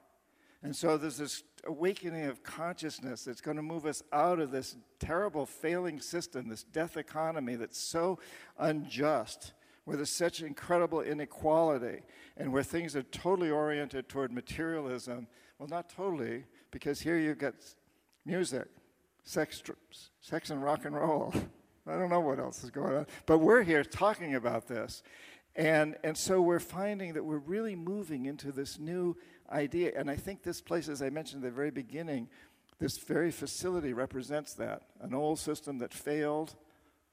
[0.62, 4.76] And so there's this awakening of consciousness that's going to move us out of this
[4.98, 8.18] terrible failing system, this death economy that's so
[8.58, 9.52] unjust,
[9.84, 12.02] where there's such incredible inequality,
[12.36, 15.26] and where things are totally oriented toward materialism.
[15.58, 17.54] Well, not totally, because here you've got
[18.29, 18.68] music,
[19.24, 19.62] sex,
[20.20, 21.33] sex and rock and roll.
[21.87, 23.07] I don't know what else is going on.
[23.24, 25.03] But we're here talking about this.
[25.57, 29.16] And, and so we're finding that we're really moving into this new
[29.51, 29.93] idea.
[29.97, 32.29] And I think this place, as I mentioned at the very beginning,
[32.79, 36.55] this very facility represents that an old system that failed,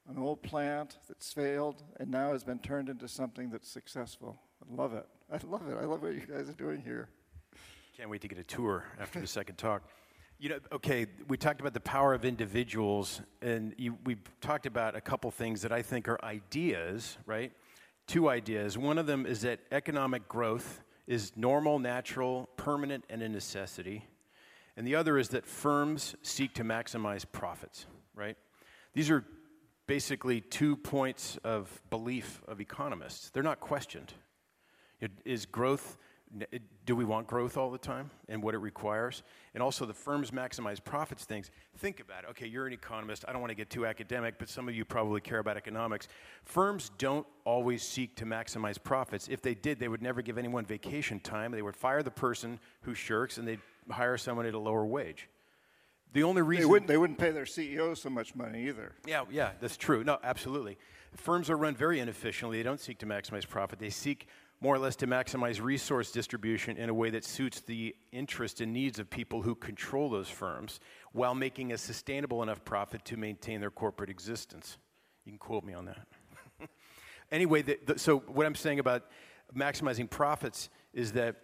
[0.08, 4.38] an old plant that's failed, and now has been turned into something that's successful.
[4.62, 5.06] I love it.
[5.32, 5.76] I love it.
[5.80, 7.08] I love what you guys are doing here.
[7.96, 9.82] Can't wait to get a tour after the second talk.
[10.38, 14.94] You know, okay, we talked about the power of individuals, and you, we talked about
[14.94, 17.52] a couple things that I think are ideas, right?
[18.06, 18.76] Two ideas.
[18.76, 24.04] One of them is that economic growth is normal, natural, permanent, and a necessity.
[24.76, 28.36] And the other is that firms seek to maximize profits, right?
[28.92, 29.24] These are
[29.86, 33.30] basically two points of belief of economists.
[33.30, 34.12] They're not questioned.
[35.00, 35.96] It, is growth,
[36.84, 39.22] do we want growth all the time and what it requires?
[39.54, 41.50] And also the firms maximize profits things.
[41.78, 42.30] Think about it.
[42.30, 43.24] Okay, you're an economist.
[43.26, 46.08] I don't want to get too academic, but some of you probably care about economics.
[46.44, 49.28] Firms don't always seek to maximize profits.
[49.28, 51.52] If they did, they would never give anyone vacation time.
[51.52, 53.60] They would fire the person who shirks and they'd
[53.90, 55.28] hire someone at a lower wage.
[56.12, 58.92] The only reason they wouldn't, they wouldn't pay their CEO so much money either.
[59.06, 60.02] Yeah, yeah, that's true.
[60.02, 60.78] No, absolutely.
[61.14, 62.58] Firms are run very inefficiently.
[62.58, 63.78] They don't seek to maximize profit.
[63.78, 64.26] They seek
[64.60, 68.72] more or less to maximize resource distribution in a way that suits the interests and
[68.72, 70.80] needs of people who control those firms
[71.12, 74.78] while making a sustainable enough profit to maintain their corporate existence.
[75.24, 76.06] You can quote me on that.
[77.30, 79.04] anyway, the, the, so what I'm saying about
[79.54, 81.36] maximizing profits is that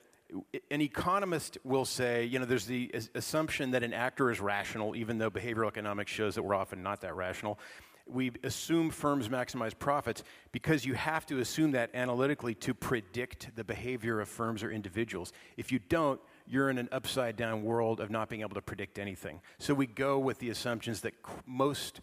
[0.70, 5.18] an economist will say, you know, there's the assumption that an actor is rational, even
[5.18, 7.58] though behavioral economics shows that we're often not that rational.
[8.07, 13.64] We assume firms maximize profits because you have to assume that analytically to predict the
[13.64, 15.32] behavior of firms or individuals.
[15.57, 18.98] If you don't, you're in an upside down world of not being able to predict
[18.98, 19.40] anything.
[19.59, 21.14] So we go with the assumptions that
[21.46, 22.00] most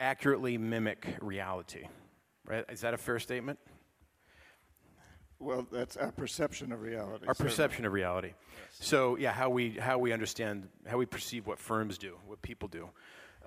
[0.00, 1.86] accurately mimic reality.
[2.46, 2.64] Right?
[2.70, 3.58] Is that a fair statement?
[5.40, 7.26] Well, that's our perception of reality.
[7.26, 7.50] Our certainly.
[7.50, 8.28] perception of reality.
[8.28, 8.88] Yes.
[8.88, 12.66] So, yeah, how we how we understand, how we perceive what firms do, what people
[12.66, 12.88] do,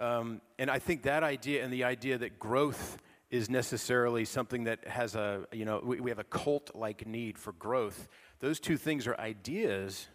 [0.01, 2.97] um, and I think that idea and the idea that growth
[3.29, 7.53] is necessarily something that has a you know we, we have a cult-like need for
[7.53, 8.09] growth.
[8.39, 10.07] Those two things are ideas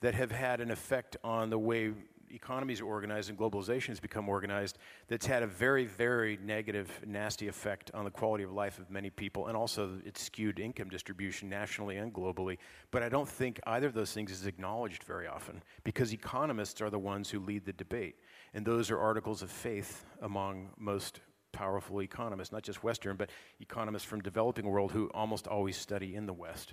[0.00, 1.92] that have had an effect on the way
[2.30, 7.48] economies are organized and globalization has become organized that's had a very, very negative, nasty
[7.48, 11.48] effect on the quality of life of many people and also it's skewed income distribution
[11.48, 12.58] nationally and globally.
[12.90, 16.90] But I don't think either of those things is acknowledged very often because economists are
[16.90, 18.16] the ones who lead the debate.
[18.54, 21.20] And those are articles of faith among most
[21.52, 26.26] powerful economists, not just Western, but economists from developing world who almost always study in
[26.26, 26.72] the West.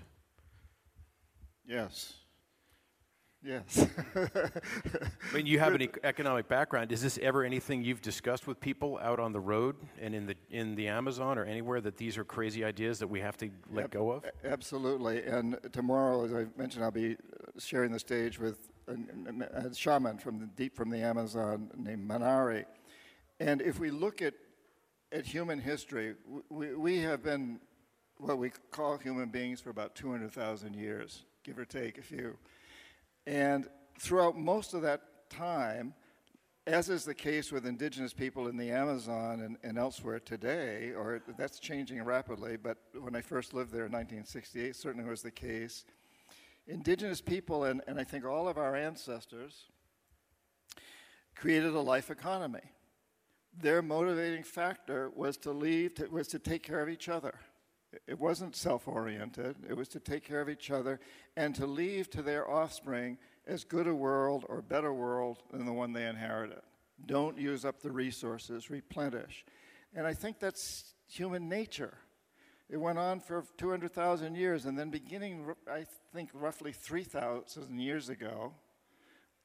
[1.65, 2.22] Yes.
[3.45, 3.85] Yes.
[4.15, 6.91] I mean, you have an economic background.
[6.91, 10.35] Is this ever anything you've discussed with people out on the road and in the
[10.49, 13.91] in the Amazon or anywhere that these are crazy ideas that we have to let
[13.91, 14.25] go of?
[14.45, 15.23] Absolutely.
[15.23, 20.19] And tomorrow, as I mentioned, I'll be uh, sharing the stage with a, a shaman
[20.19, 22.65] from the deep from the Amazon named Manari.
[23.39, 24.35] And if we look at
[25.11, 26.15] at human history,
[26.49, 27.59] we, we have been
[28.17, 32.37] what we call human beings for about 200,000 years, give or take a few.
[33.25, 33.67] And
[33.99, 35.93] throughout most of that time,
[36.65, 41.21] as is the case with indigenous people in the Amazon and, and, elsewhere today, or
[41.37, 45.83] that's changing rapidly, but when I first lived there in 1968, certainly was the case.
[46.67, 49.65] Indigenous people, and, and I think all of our ancestors,
[51.35, 52.61] created a life economy.
[53.61, 57.33] Their motivating factor was to leave, to, was to take care of each other.
[58.07, 60.99] It wasn't self oriented, it was to take care of each other
[61.35, 65.73] and to leave to their offspring as good a world or better world than the
[65.73, 66.61] one they inherited.
[67.05, 69.45] Don't use up the resources, replenish.
[69.95, 71.97] And I think that's human nature.
[72.69, 78.53] It went on for 200,000 years, and then beginning, I think, roughly 3,000 years ago,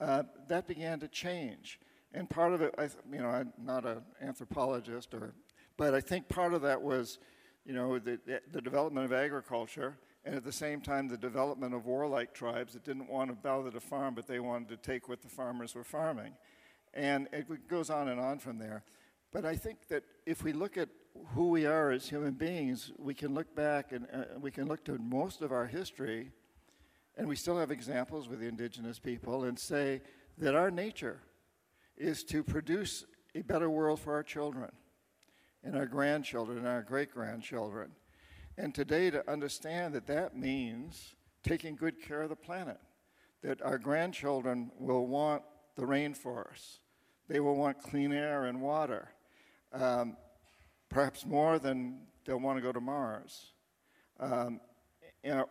[0.01, 1.81] uh, that began to change.
[2.15, 5.35] And part of it, I, you know, I'm not an anthropologist, or,
[5.77, 7.19] but I think part of that was
[7.69, 8.19] you know, the,
[8.51, 12.83] the development of agriculture, and at the same time, the development of warlike tribes that
[12.83, 15.85] didn't want to bow to farm, but they wanted to take what the farmers were
[15.85, 16.33] farming.
[16.95, 18.85] And it goes on and on from there.
[19.33, 20.89] But I think that if we look at
[21.35, 24.83] who we are as human beings, we can look back and uh, we can look
[24.87, 26.31] to most of our history,
[27.19, 30.01] and we still have examples with the indigenous people, and say
[30.39, 31.21] that our nature
[31.99, 33.05] is to produce
[33.35, 34.71] a better world for our children
[35.65, 37.91] and our grandchildren and our great grandchildren.
[38.57, 42.79] And today, to understand that that means taking good care of the planet,
[43.43, 45.43] that our grandchildren will want
[45.77, 46.79] the rainforests,
[47.29, 49.11] they will want clean air and water,
[49.73, 50.17] um,
[50.89, 53.53] perhaps more than they'll want to go to Mars.
[54.19, 54.61] Um,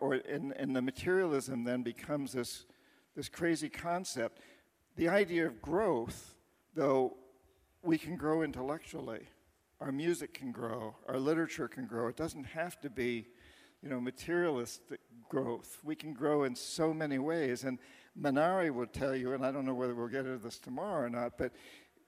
[0.00, 2.66] or and, and the materialism then becomes this,
[3.14, 4.40] this crazy concept.
[4.96, 6.34] The idea of growth,
[6.74, 7.16] though,
[7.82, 9.28] we can grow intellectually
[9.80, 12.08] our music can grow, our literature can grow.
[12.08, 13.28] It doesn't have to be,
[13.82, 15.78] you know, materialistic growth.
[15.84, 17.64] We can grow in so many ways.
[17.64, 17.78] And
[18.20, 21.10] Manari will tell you, and I don't know whether we'll get into this tomorrow or
[21.10, 21.52] not, but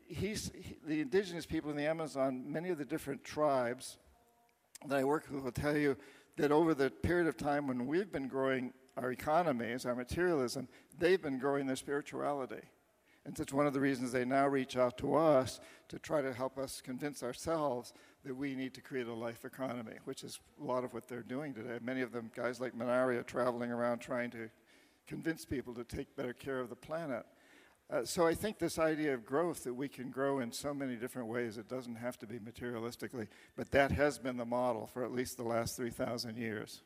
[0.09, 3.99] he's he, the indigenous people in the Amazon, many of the different tribes
[4.87, 5.97] that I work with will tell you
[6.37, 10.69] that over the period of time when we've been growing our economies, our materialism,
[10.99, 12.63] they've been growing their spirituality.
[13.25, 16.33] And that's one of the reasons they now reach out to us to try to
[16.33, 17.93] help us convince ourselves
[18.25, 21.23] that we need to create a life economy, which is a lot of what they're
[21.23, 21.79] doing today.
[21.83, 24.49] Many of them, guys like Manari, are traveling around trying to
[25.07, 27.27] convince people to take better care of the planet.
[27.91, 30.95] Uh, so I think this idea of growth, that we can grow in so many
[30.95, 35.05] different ways, it doesn't have to be materialistically, but that has been the model for
[35.05, 36.83] at least the last 3,000 years.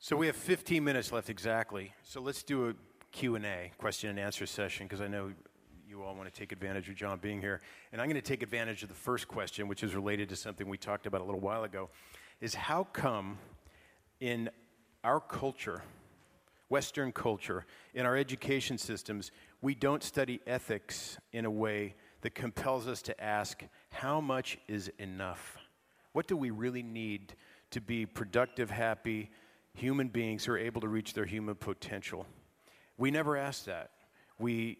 [0.00, 1.94] So we have 15 minutes left exactly.
[2.02, 2.74] So let's do a
[3.12, 5.32] Q&A, question and answer session, because I know
[5.88, 7.60] you all want to take advantage of John being here.
[7.92, 10.68] And I'm going to take advantage of the first question, which is related to something
[10.68, 11.90] we talked about a little while ago,
[12.40, 13.38] is how come
[14.20, 14.48] in
[15.02, 15.82] our culture,
[16.68, 22.86] Western culture, in our education systems, we don't study ethics in a way that compels
[22.86, 25.58] us to ask, how much is enough?
[26.12, 27.34] What do we really need
[27.70, 29.30] to be productive, happy
[29.74, 32.26] human beings who are able to reach their human potential?
[33.00, 33.92] We never ask that.
[34.38, 34.76] We,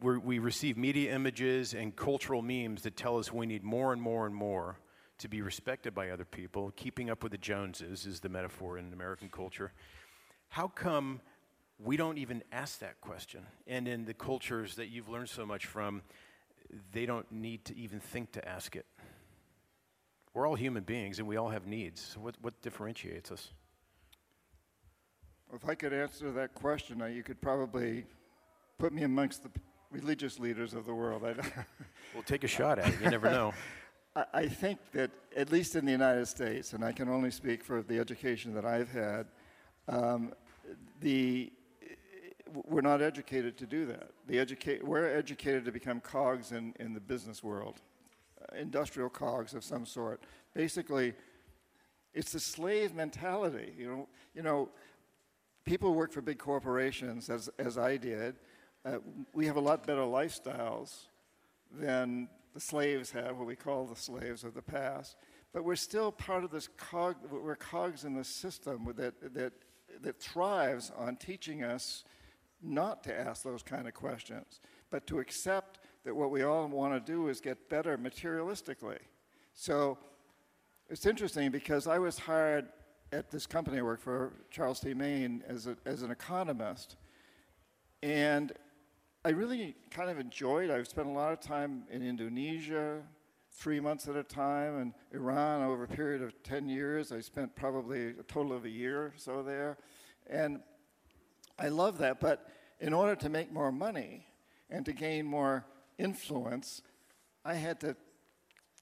[0.00, 4.24] we receive media images and cultural memes that tell us we need more and more
[4.24, 4.78] and more
[5.18, 6.72] to be respected by other people.
[6.74, 9.72] Keeping up with the Joneses is the metaphor in American culture.
[10.48, 11.20] How come
[11.78, 13.42] we don't even ask that question?
[13.66, 16.00] And in the cultures that you've learned so much from,
[16.94, 18.86] they don't need to even think to ask it.
[20.32, 22.16] We're all human beings and we all have needs.
[22.18, 23.50] What, what differentiates us?
[25.54, 28.06] If I could answer that question, uh, you could probably
[28.76, 29.50] put me amongst the
[29.92, 31.22] religious leaders of the world.
[32.14, 33.00] we'll take a shot at it.
[33.00, 33.54] You never know.
[34.16, 37.62] I, I think that, at least in the United States, and I can only speak
[37.62, 39.26] for the education that I've had,
[39.88, 40.32] um,
[41.00, 41.52] the
[42.66, 44.10] we're not educated to do that.
[44.28, 47.80] The educate, we're educated to become cogs in, in the business world,
[48.40, 50.22] uh, industrial cogs of some sort.
[50.54, 51.14] Basically,
[52.12, 53.72] it's the slave mentality.
[53.76, 54.68] You know, you know,
[55.64, 58.36] people who work for big corporations, as, as I did.
[58.84, 58.98] Uh,
[59.32, 61.06] we have a lot better lifestyles
[61.72, 65.16] than the slaves have, what we call the slaves of the past.
[65.52, 69.52] But we're still part of this cog, we're cogs in the system that, that,
[70.02, 72.04] that thrives on teaching us
[72.62, 74.60] not to ask those kind of questions,
[74.90, 78.98] but to accept that what we all want to do is get better materialistically.
[79.54, 79.98] So
[80.88, 82.66] it's interesting because I was hired
[83.14, 84.92] at this company I work for, Charles T.
[84.92, 86.96] Main, as, a, as an economist.
[88.02, 88.52] And
[89.24, 93.02] I really kind of enjoyed, I've spent a lot of time in Indonesia,
[93.52, 97.12] three months at a time, and Iran over a period of 10 years.
[97.12, 99.78] I spent probably a total of a year or so there.
[100.26, 100.60] And
[101.56, 102.48] I love that, but
[102.80, 104.26] in order to make more money
[104.68, 105.64] and to gain more
[105.98, 106.82] influence,
[107.44, 107.94] I had to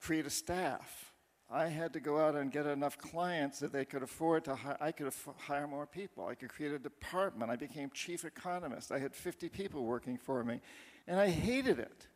[0.01, 1.12] create a staff.
[1.53, 4.77] I had to go out and get enough clients that they could afford to hire.
[4.81, 6.25] I could aff- hire more people.
[6.25, 7.51] I could create a department.
[7.51, 8.91] I became chief economist.
[8.91, 10.61] I had 50 people working for me.
[11.07, 12.07] And I hated it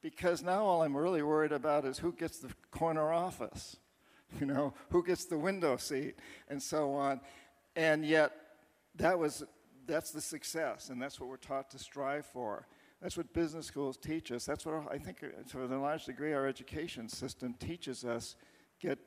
[0.00, 3.76] because now all I'm really worried about is who gets the corner office,
[4.40, 6.16] you know, who gets the window seat,
[6.48, 7.20] and so on.
[7.76, 8.32] And yet,
[8.96, 9.44] that was
[9.86, 12.66] that's the success, and that's what we're taught to strive for.
[13.00, 14.44] That's what business schools teach us.
[14.44, 18.36] That's what I think, to a large degree, our education system teaches us.
[18.80, 18.98] Get,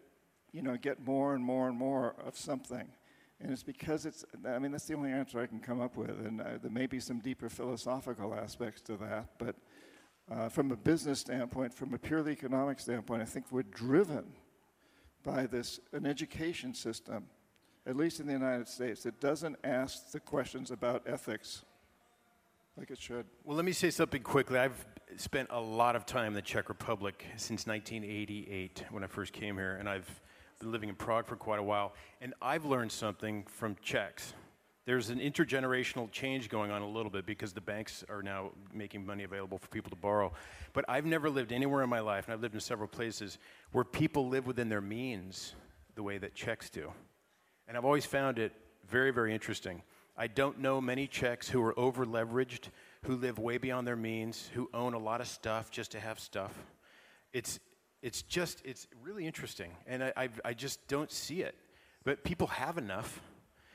[0.52, 2.88] you know, get more and more and more of something,
[3.39, 4.24] and it's because it's.
[4.48, 6.88] I mean, that's the only answer I can come up with, and uh, there may
[6.88, 9.56] be some deeper philosophical aspects to that, but.
[10.32, 14.24] Uh, from a business standpoint, from a purely economic standpoint, I think we're driven
[15.22, 17.26] by this an education system
[17.86, 21.64] at least in the United States, that doesn't ask the questions about ethics
[22.93, 23.26] it should.
[23.43, 24.59] Well, let me say something quickly.
[24.59, 24.86] I've
[25.17, 29.57] spent a lot of time in the Czech Republic since 1988 when I first came
[29.57, 30.21] here, and I've
[30.59, 31.93] been living in Prague for quite a while.
[32.21, 34.34] And I've learned something from Czechs.
[34.86, 39.05] There's an intergenerational change going on a little bit because the banks are now making
[39.05, 40.34] money available for people to borrow.
[40.74, 43.38] But I've never lived anywhere in my life, and I've lived in several places,
[43.71, 45.55] where people live within their means
[45.95, 46.91] the way that Czechs do.
[47.67, 48.51] And I've always found it
[48.89, 49.82] very, very interesting.
[50.16, 52.70] I don't know many Czechs who are over leveraged,
[53.03, 56.20] who live way beyond their means, who own a lot of stuff just to have
[56.20, 56.53] stuff.
[57.34, 57.59] It's,
[58.01, 59.72] it's just, it's really interesting.
[59.88, 61.55] And I, I, I just don't see it.
[62.03, 63.22] But people have enough.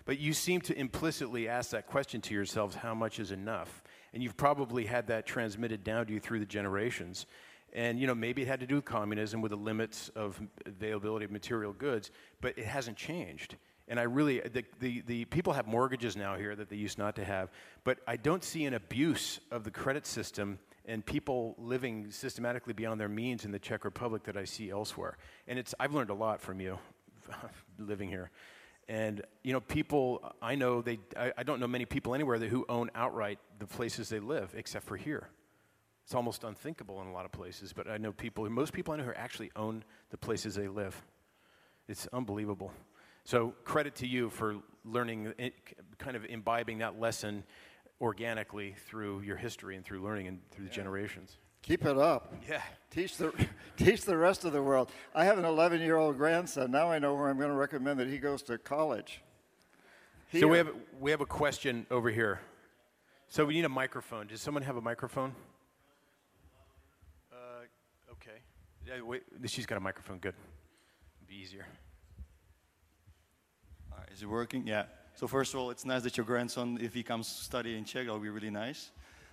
[0.04, 3.82] But you seem to implicitly ask that question to yourselves how much is enough?
[4.14, 7.26] And you've probably had that transmitted down to you through the generations.
[7.72, 11.24] And you know, maybe it had to do with communism, with the limits of availability
[11.24, 12.10] of material goods,
[12.40, 13.56] but it hasn't changed.
[13.88, 17.16] And I really, the, the, the, people have mortgages now here that they used not
[17.16, 17.50] to have,
[17.84, 23.00] but I don't see an abuse of the credit system and people living systematically beyond
[23.00, 25.16] their means in the Czech Republic that I see elsewhere.
[25.46, 26.78] And it's, I've learned a lot from you
[27.78, 28.30] living here.
[28.88, 32.48] And you know, people I know they I, I don't know many people anywhere that,
[32.48, 35.28] who own outright the places they live, except for here.
[36.04, 38.96] It's almost unthinkable in a lot of places, but I know people, most people I
[38.96, 40.96] know who actually own the places they live.
[41.86, 42.72] It's unbelievable.
[43.28, 44.56] So credit to you for
[44.86, 45.34] learning,
[45.98, 47.44] kind of imbibing that lesson
[48.00, 51.36] organically through your history and through learning and through the generations.
[51.60, 52.32] Keep it up.
[52.48, 52.62] Yeah.
[52.90, 53.34] Teach the,
[53.76, 54.90] teach the rest of the world.
[55.14, 56.70] I have an 11 year old grandson.
[56.70, 59.20] Now I know where I'm going to recommend that he goes to college.
[60.32, 62.40] So we have, we have a question over here.
[63.28, 64.28] So we need a microphone.
[64.28, 65.34] Does someone have a microphone?
[67.30, 67.66] Uh,
[68.10, 68.38] okay.
[68.86, 70.16] Yeah, wait, she's got a microphone.
[70.16, 70.32] Good.
[71.20, 71.66] It'll be easier.
[74.18, 74.66] Is it working?
[74.66, 74.86] Yeah.
[75.14, 78.06] So first of all, it's nice that your grandson, if he comes study in Czech,
[78.06, 78.90] that'll be really nice.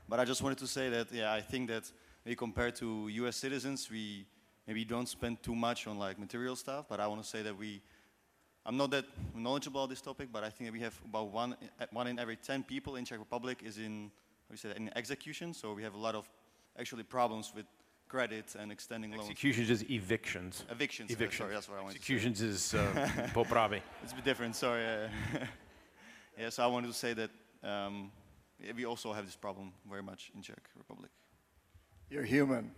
[0.08, 1.92] But I just wanted to say that, yeah, I think that
[2.24, 3.36] maybe compared to U.S.
[3.36, 4.28] citizens, we
[4.68, 6.86] maybe don't spend too much on like material stuff.
[6.88, 7.82] But I want to say that we,
[8.64, 11.56] I'm not that knowledgeable about this topic, but I think that we have about one,
[11.92, 14.12] one in every 10 people in Czech Republic is in,
[14.48, 15.52] how you say that, in execution.
[15.56, 16.30] So we have a lot of
[16.78, 17.66] actually problems with
[18.08, 19.24] credit and extending loans.
[19.24, 20.64] Executions is evictions.
[20.70, 21.12] Evictions.
[21.12, 21.38] Evictions.
[21.38, 22.80] Sorry, that's what I wanted Executions is uh,
[23.34, 23.82] popravi.
[24.04, 24.56] It's a bit different.
[24.56, 24.86] Sorry.
[24.86, 25.08] Uh,
[26.40, 26.50] yeah.
[26.50, 27.30] So I wanted to say that
[27.64, 28.12] um,
[28.76, 31.12] we also have this problem very much in Czech Republic.
[32.10, 32.72] You're human.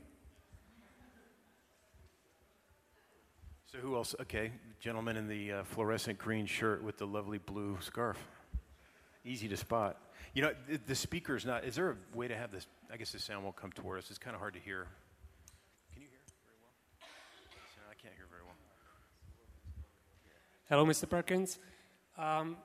[3.72, 4.16] So who else?
[4.22, 8.18] Okay, gentleman in the uh, fluorescent green shirt with the lovely blue scarf.
[9.26, 9.98] Easy to spot.
[10.34, 11.66] You know, the, the speaker's not.
[11.66, 12.66] Is there a way to have this?
[12.92, 14.10] I guess the sound won't come toward us.
[14.10, 14.88] It's kind of hard to hear.
[15.92, 16.72] Can you hear very well?
[17.76, 18.56] No, I can't hear very well.
[20.70, 21.08] Hello, Mr.
[21.08, 21.60] Perkins.
[22.18, 22.58] Um,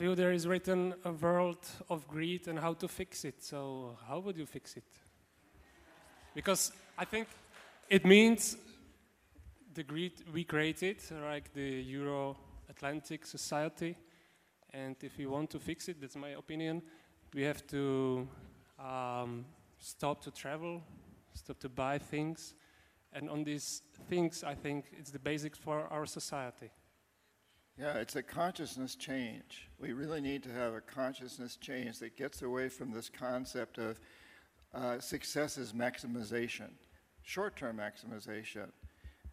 [0.00, 3.44] you, there is written a world of greed and how to fix it.
[3.44, 4.86] So, how would you fix it?
[6.34, 7.28] Because I think
[7.90, 8.56] it means
[9.74, 12.38] the greed we created, like the Euro
[12.70, 13.96] Atlantic society.
[14.72, 16.80] And if we want to fix it, that's my opinion,
[17.34, 18.26] we have to
[18.78, 19.44] um,
[19.78, 20.82] stop to travel,
[21.34, 22.54] stop to buy things.
[23.12, 26.70] And on these things, I think it's the basics for our society.
[27.78, 29.68] Yeah, it's a consciousness change.
[29.78, 33.98] We really need to have a consciousness change that gets away from this concept of
[34.74, 36.68] uh, success is maximization,
[37.22, 38.68] short term maximization.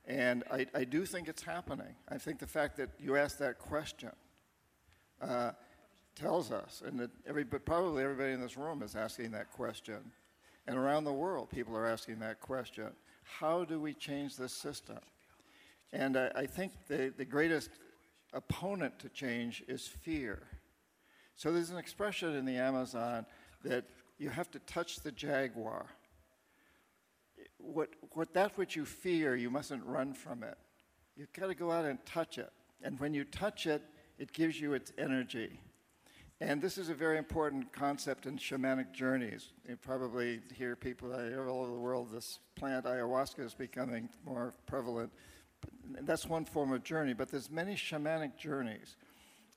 [0.06, 1.96] And I, I, do think it's happening.
[2.08, 4.12] I think the fact that you asked that question
[5.22, 5.52] uh,
[6.16, 10.00] tells us, and that every, but probably everybody in this room is asking that question.
[10.66, 12.88] And around the world, people are asking that question
[13.24, 15.00] How do we change this system?
[15.92, 17.70] And I, I think the, the greatest
[18.34, 20.44] opponent to change is fear.
[21.36, 23.26] So there's an expression in the Amazon
[23.64, 23.86] that
[24.18, 25.86] you have to touch the jaguar.
[27.58, 30.58] What, what that which you fear, you mustn't run from it.
[31.16, 32.52] You've got to go out and touch it.
[32.84, 33.82] And when you touch it,
[34.18, 35.60] it gives you its energy.
[36.42, 39.52] And this is a very important concept in shamanic journeys.
[39.68, 45.12] You probably hear people all over the world, this plant ayahuasca is becoming more prevalent.
[46.02, 48.96] That's one form of journey, but there's many shamanic journeys.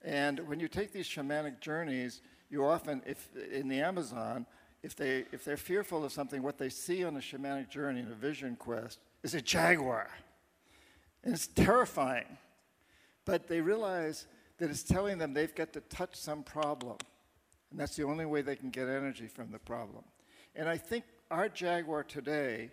[0.02, 4.46] And when you take these shamanic journeys, you often, if in the Amazon,
[4.82, 8.08] if, they, if they're fearful of something, what they see on a shamanic journey in
[8.08, 10.10] a vision quest is a jaguar.
[11.22, 12.36] And it's terrifying.
[13.24, 14.26] But they realize
[14.58, 16.96] that it's telling them they've got to touch some problem.
[17.70, 20.04] And that's the only way they can get energy from the problem.
[20.56, 22.70] And I think our jaguar today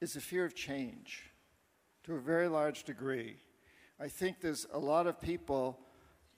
[0.00, 1.27] is a fear of change
[2.08, 3.36] to a very large degree.
[4.00, 5.78] I think there's a lot of people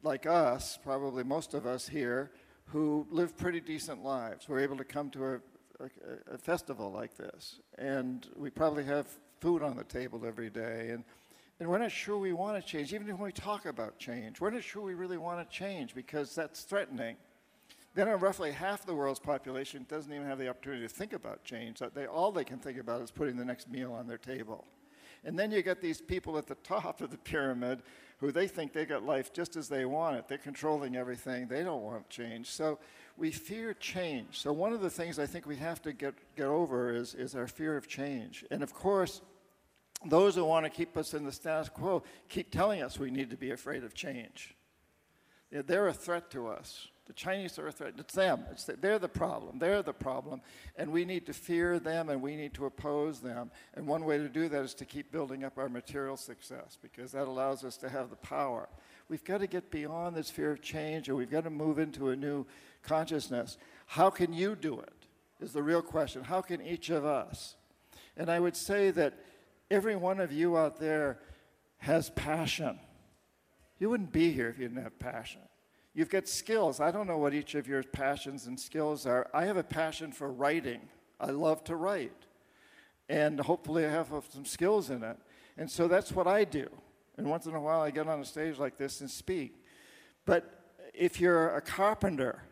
[0.02, 2.32] like us, probably most of us here,
[2.64, 4.48] who live pretty decent lives.
[4.48, 9.06] We're able to come to a, a, a, festival like this, and we probably have
[9.38, 10.88] food on the table every day.
[10.90, 11.04] And,
[11.60, 14.40] and we're not sure we want to change, even when we talk about change.
[14.40, 17.14] We're not sure we really want to change because that's threatening.
[17.94, 21.80] Then, roughly half the world's population doesn't even have the opportunity to think about change.
[21.94, 24.66] They, all they can think about is putting the next meal on their table.
[25.24, 27.82] And then you get these people at the top of the pyramid
[28.18, 30.28] who they think they got life just as they want it.
[30.28, 31.46] They're controlling everything.
[31.46, 32.48] They don't want change.
[32.48, 32.78] So
[33.16, 34.40] we fear change.
[34.40, 37.34] So one of the things I think we have to get, get over is, is
[37.34, 38.44] our fear of change.
[38.50, 39.22] And of course,
[40.04, 43.30] those who want to keep us in the status quo keep telling us we need
[43.30, 44.54] to be afraid of change.
[45.50, 46.88] They're a threat to us.
[47.10, 47.94] The Chinese are a threat.
[47.98, 48.44] It's them.
[48.52, 49.58] It's the, they're the problem.
[49.58, 50.42] They're the problem.
[50.76, 53.50] And we need to fear them and we need to oppose them.
[53.74, 57.10] And one way to do that is to keep building up our material success because
[57.10, 58.68] that allows us to have the power.
[59.08, 62.10] We've got to get beyond this fear of change and we've got to move into
[62.10, 62.46] a new
[62.84, 63.58] consciousness.
[63.86, 64.94] How can you do it?
[65.40, 66.22] Is the real question.
[66.22, 67.56] How can each of us?
[68.16, 69.14] And I would say that
[69.68, 71.18] every one of you out there
[71.78, 72.78] has passion
[73.80, 75.40] You wouldn't be here if you didn't have passion.
[75.92, 76.80] You've got skills.
[76.80, 79.28] I don't know what each of your passions and skills are.
[79.34, 80.80] I have a passion for writing.
[81.20, 82.26] I love to write.
[83.08, 85.16] And hopefully, I have some skills in it.
[85.56, 86.68] And so that's what I do.
[87.16, 89.64] And once in a while, I get on a stage like this and speak.
[90.24, 90.60] But
[90.94, 92.42] if you're a carpenter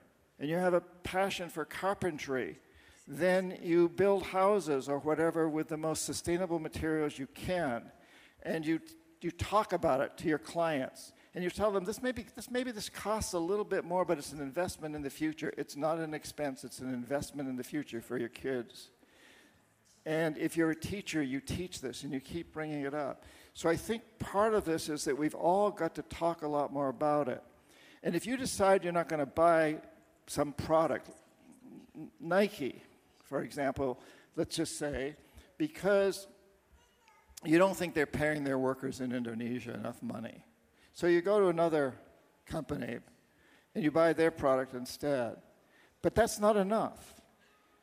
[0.41, 2.59] and you have a passion for carpentry,
[3.07, 7.85] then you build houses or whatever with the most sustainable materials you can.
[8.43, 8.81] And you,
[9.21, 12.71] you talk about it to your clients and you tell them this maybe this maybe
[12.71, 15.53] this costs a little bit more, but it's an investment in the future.
[15.57, 18.91] It's not an expense, it's an investment in the future for your kids.
[20.07, 23.25] And if you're a teacher, you teach this and you keep bringing it up.
[23.53, 26.73] So I think part of this is that we've all got to talk a lot
[26.73, 27.43] more about it.
[28.03, 29.79] And if you decide you're not going to buy
[30.27, 31.11] some product,
[32.21, 32.83] Nike,
[33.25, 34.01] for example,
[34.37, 35.17] let's just say,
[35.59, 36.27] because
[37.45, 40.45] you don't think they're paying their workers in Indonesia enough money,
[40.99, 41.95] so you go to another
[42.45, 42.99] company
[43.73, 45.37] and you buy their product instead.
[46.03, 47.15] But that's not enough.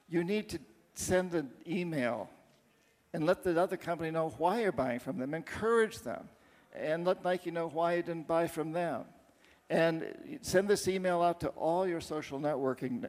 [0.10, 0.60] You need to
[0.96, 2.30] send an email
[3.14, 6.28] and let the other company know why you're buying from them, encourage them,
[6.78, 9.06] and let Nike know why you didn't buy from them.
[9.70, 13.08] And send this email out to all your social networking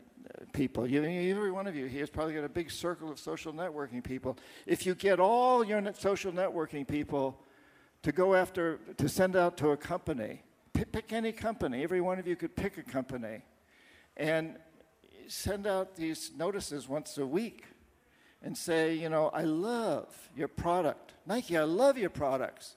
[0.52, 0.86] people.
[0.86, 4.04] You, every one of you here has probably got a big circle of social networking
[4.04, 4.38] people.
[4.66, 7.40] If you get all your social networking people
[8.03, 10.42] to go after, to send out to a company.
[10.72, 11.82] Pick, any company.
[11.82, 13.42] Every one of you could pick a company
[14.16, 14.57] and
[15.28, 17.64] send out these notices once a week
[18.42, 21.14] and say, you know, I love your product.
[21.26, 22.76] Nike, I love your products.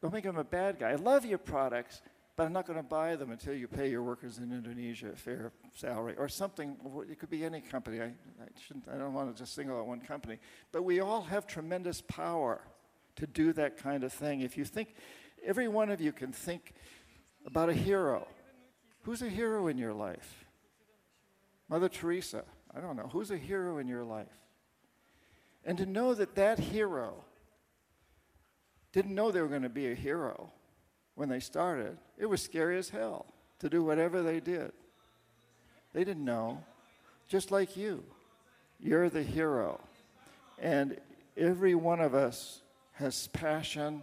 [0.00, 0.90] Don't them a bad guy.
[0.90, 2.00] I love your products,
[2.36, 5.16] but I'm not going to buy them until you pay your workers in Indonesia a
[5.16, 6.76] fair salary or something.
[7.10, 8.00] It could be any company.
[8.00, 10.38] I, I, shouldn't, I don't want to just single out one company.
[10.70, 12.60] But we all have tremendous power
[13.16, 14.40] to do that kind of thing.
[14.40, 14.94] If you think,
[15.44, 16.74] every one of you can think
[17.46, 18.26] about a hero.
[19.02, 20.44] Who's a hero in your life?
[21.68, 22.44] Mother Teresa.
[22.74, 23.08] I don't know.
[23.12, 24.26] Who's a hero in your life?
[25.64, 27.24] And to know that that hero
[28.92, 30.50] didn't know they were going to be a hero
[31.14, 33.26] when they started, it was scary as hell
[33.58, 34.70] to do whatever they did.
[35.92, 36.62] They didn't know.
[37.28, 38.04] Just like you,
[38.78, 39.80] you're the hero.
[40.58, 40.98] And
[41.36, 42.60] every one of us
[42.96, 44.02] has passion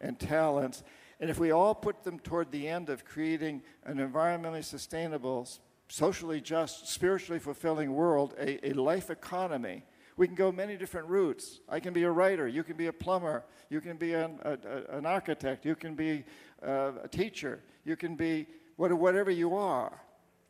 [0.00, 0.82] and talents.
[1.20, 5.48] And if we all put them toward the end of creating an environmentally sustainable,
[5.88, 9.84] socially just, spiritually fulfilling world, a, a life economy,
[10.16, 11.60] we can go many different routes.
[11.68, 14.52] I can be a writer, you can be a plumber, you can be an, a,
[14.52, 16.24] a, an architect, you can be
[16.66, 20.00] uh, a teacher, you can be whatever you are.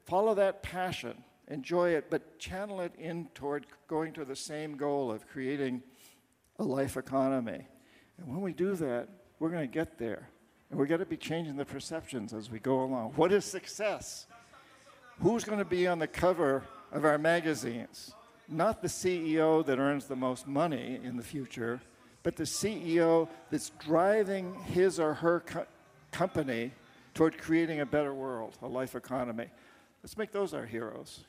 [0.04, 5.12] Follow that passion, enjoy it, but channel it in toward going to the same goal
[5.12, 5.82] of creating
[6.58, 7.66] a life economy.
[8.22, 9.08] And when we do that,
[9.40, 10.28] we're going to get there.
[10.70, 13.12] And we're going to be changing the perceptions as we go along.
[13.16, 14.26] What is success?
[15.20, 16.62] Who's going to be on the cover
[16.92, 18.14] of our magazines?
[18.48, 21.80] Not the CEO that earns the most money in the future,
[22.22, 25.66] but the CEO that's driving his or her co-
[26.12, 26.70] company
[27.14, 29.48] toward creating a better world, a life economy.
[30.02, 31.24] Let's make those our heroes.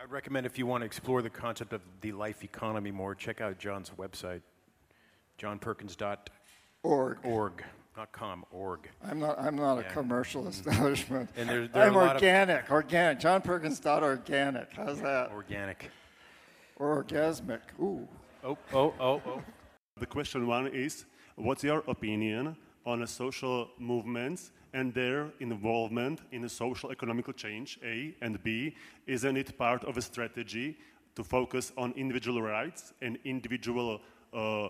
[0.00, 3.40] I'd recommend if you want to explore the concept of the life economy more, check
[3.40, 4.42] out John's website
[5.38, 7.18] johnperkins.org.
[7.24, 7.64] Org.
[7.96, 8.90] Not com, org.
[9.02, 9.88] I'm not, I'm not Yeah.
[9.88, 11.30] a commercial establishment.
[11.36, 13.18] And there- there are I'm a lot of- organic, organic.
[13.20, 14.72] JohnPerkins.organic.
[14.74, 15.30] How's that?
[15.30, 15.90] Organic.
[16.76, 17.60] Or orgasmic.
[17.80, 18.06] Ooh.
[18.44, 19.42] Oh, oh, oh, oh.
[19.98, 21.06] The question one is
[21.38, 22.56] What's your opinion
[22.86, 27.78] on the social movements and their involvement in the social economical change?
[27.84, 28.14] A.
[28.22, 28.74] And B.
[29.06, 30.78] Isn't it part of a strategy
[31.14, 34.00] to focus on individual rights and individual
[34.32, 34.68] uh,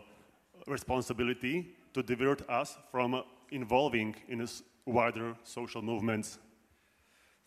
[0.66, 4.46] responsibility to divert us from involving in
[4.84, 6.38] wider social movements?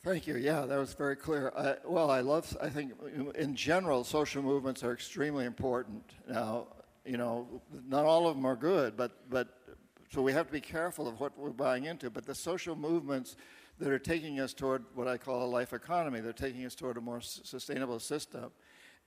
[0.04, 0.38] Thank you.
[0.38, 1.52] Yeah, that was very clear.
[1.58, 2.94] I, well, I love, I think
[3.36, 6.04] in general, social movements are extremely important.
[6.28, 6.68] Now,
[7.06, 9.50] you know, not all of them are good, but, but
[10.10, 12.10] so we have to be careful of what we're buying into.
[12.10, 13.36] But the social movements
[13.80, 16.98] that are taking us toward what I call a life economy, they're taking us toward
[16.98, 18.52] a more sustainable system.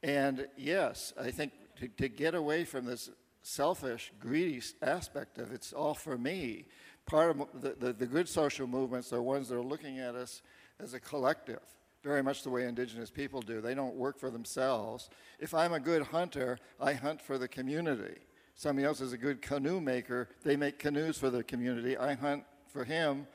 [0.02, 3.10] And yes, I think to, to get away from this
[3.42, 6.66] selfish, greedy aspect of it's all for me,
[7.06, 10.42] part of the, the, the good social movements are ones that are looking at us
[10.80, 11.60] as a collective,
[12.02, 13.60] very much the way indigenous people do.
[13.60, 15.10] They don't work for themselves.
[15.38, 18.20] If I'm a good hunter, I hunt for the community.
[18.54, 21.96] Somebody else is a good canoe maker, they make canoes for the community.
[21.96, 23.26] I hunt for him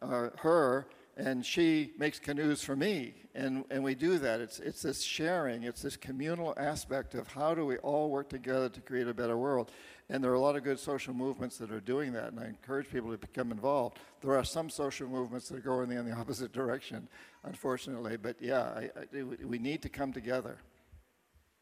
[0.00, 0.86] or her,
[1.16, 3.14] and she makes canoes for me.
[3.34, 4.40] And, and we do that.
[4.40, 8.68] It's, it's this sharing, it's this communal aspect of how do we all work together
[8.68, 9.70] to create a better world.
[10.08, 12.46] And there are a lot of good social movements that are doing that, and I
[12.46, 13.98] encourage people to become involved.
[14.22, 17.08] There are some social movements that are going in the opposite direction,
[17.44, 18.16] unfortunately.
[18.16, 20.58] But yeah, I, I, we need to come together.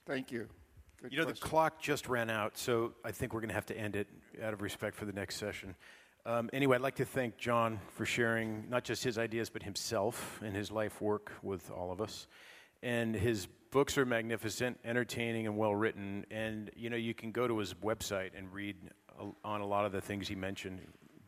[0.07, 0.49] Thank you.
[1.03, 1.41] Good you know, question.
[1.43, 4.09] the clock just ran out, so I think we're going to have to end it
[4.43, 5.75] out of respect for the next session.
[6.29, 10.39] Um, anyway, I'd like to thank John for sharing not just his ideas, but himself
[10.45, 12.27] and his life work with all of us.
[12.83, 16.27] And his books are magnificent, entertaining, and well written.
[16.31, 18.77] And you know, you can go to his website and read
[19.43, 20.81] on a lot of the things he mentioned,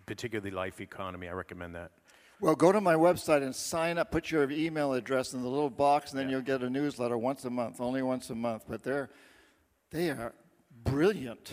[0.05, 1.31] particularly life economy.
[1.31, 1.93] I recommend that.
[2.39, 4.11] Well, go to my website and sign up.
[4.11, 7.47] Put your email address in the little box, and then you'll get a newsletter once
[7.47, 8.65] a month, only once a month.
[8.69, 9.09] But they're
[9.93, 10.35] they are
[10.85, 11.53] brilliant.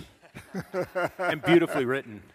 [1.18, 2.22] and beautifully written.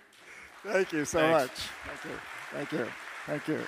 [0.64, 1.42] Thank you so Thanks.
[1.42, 1.68] much.
[1.86, 2.20] Thank you.
[2.52, 2.88] Thank you.
[3.26, 3.66] Thank you.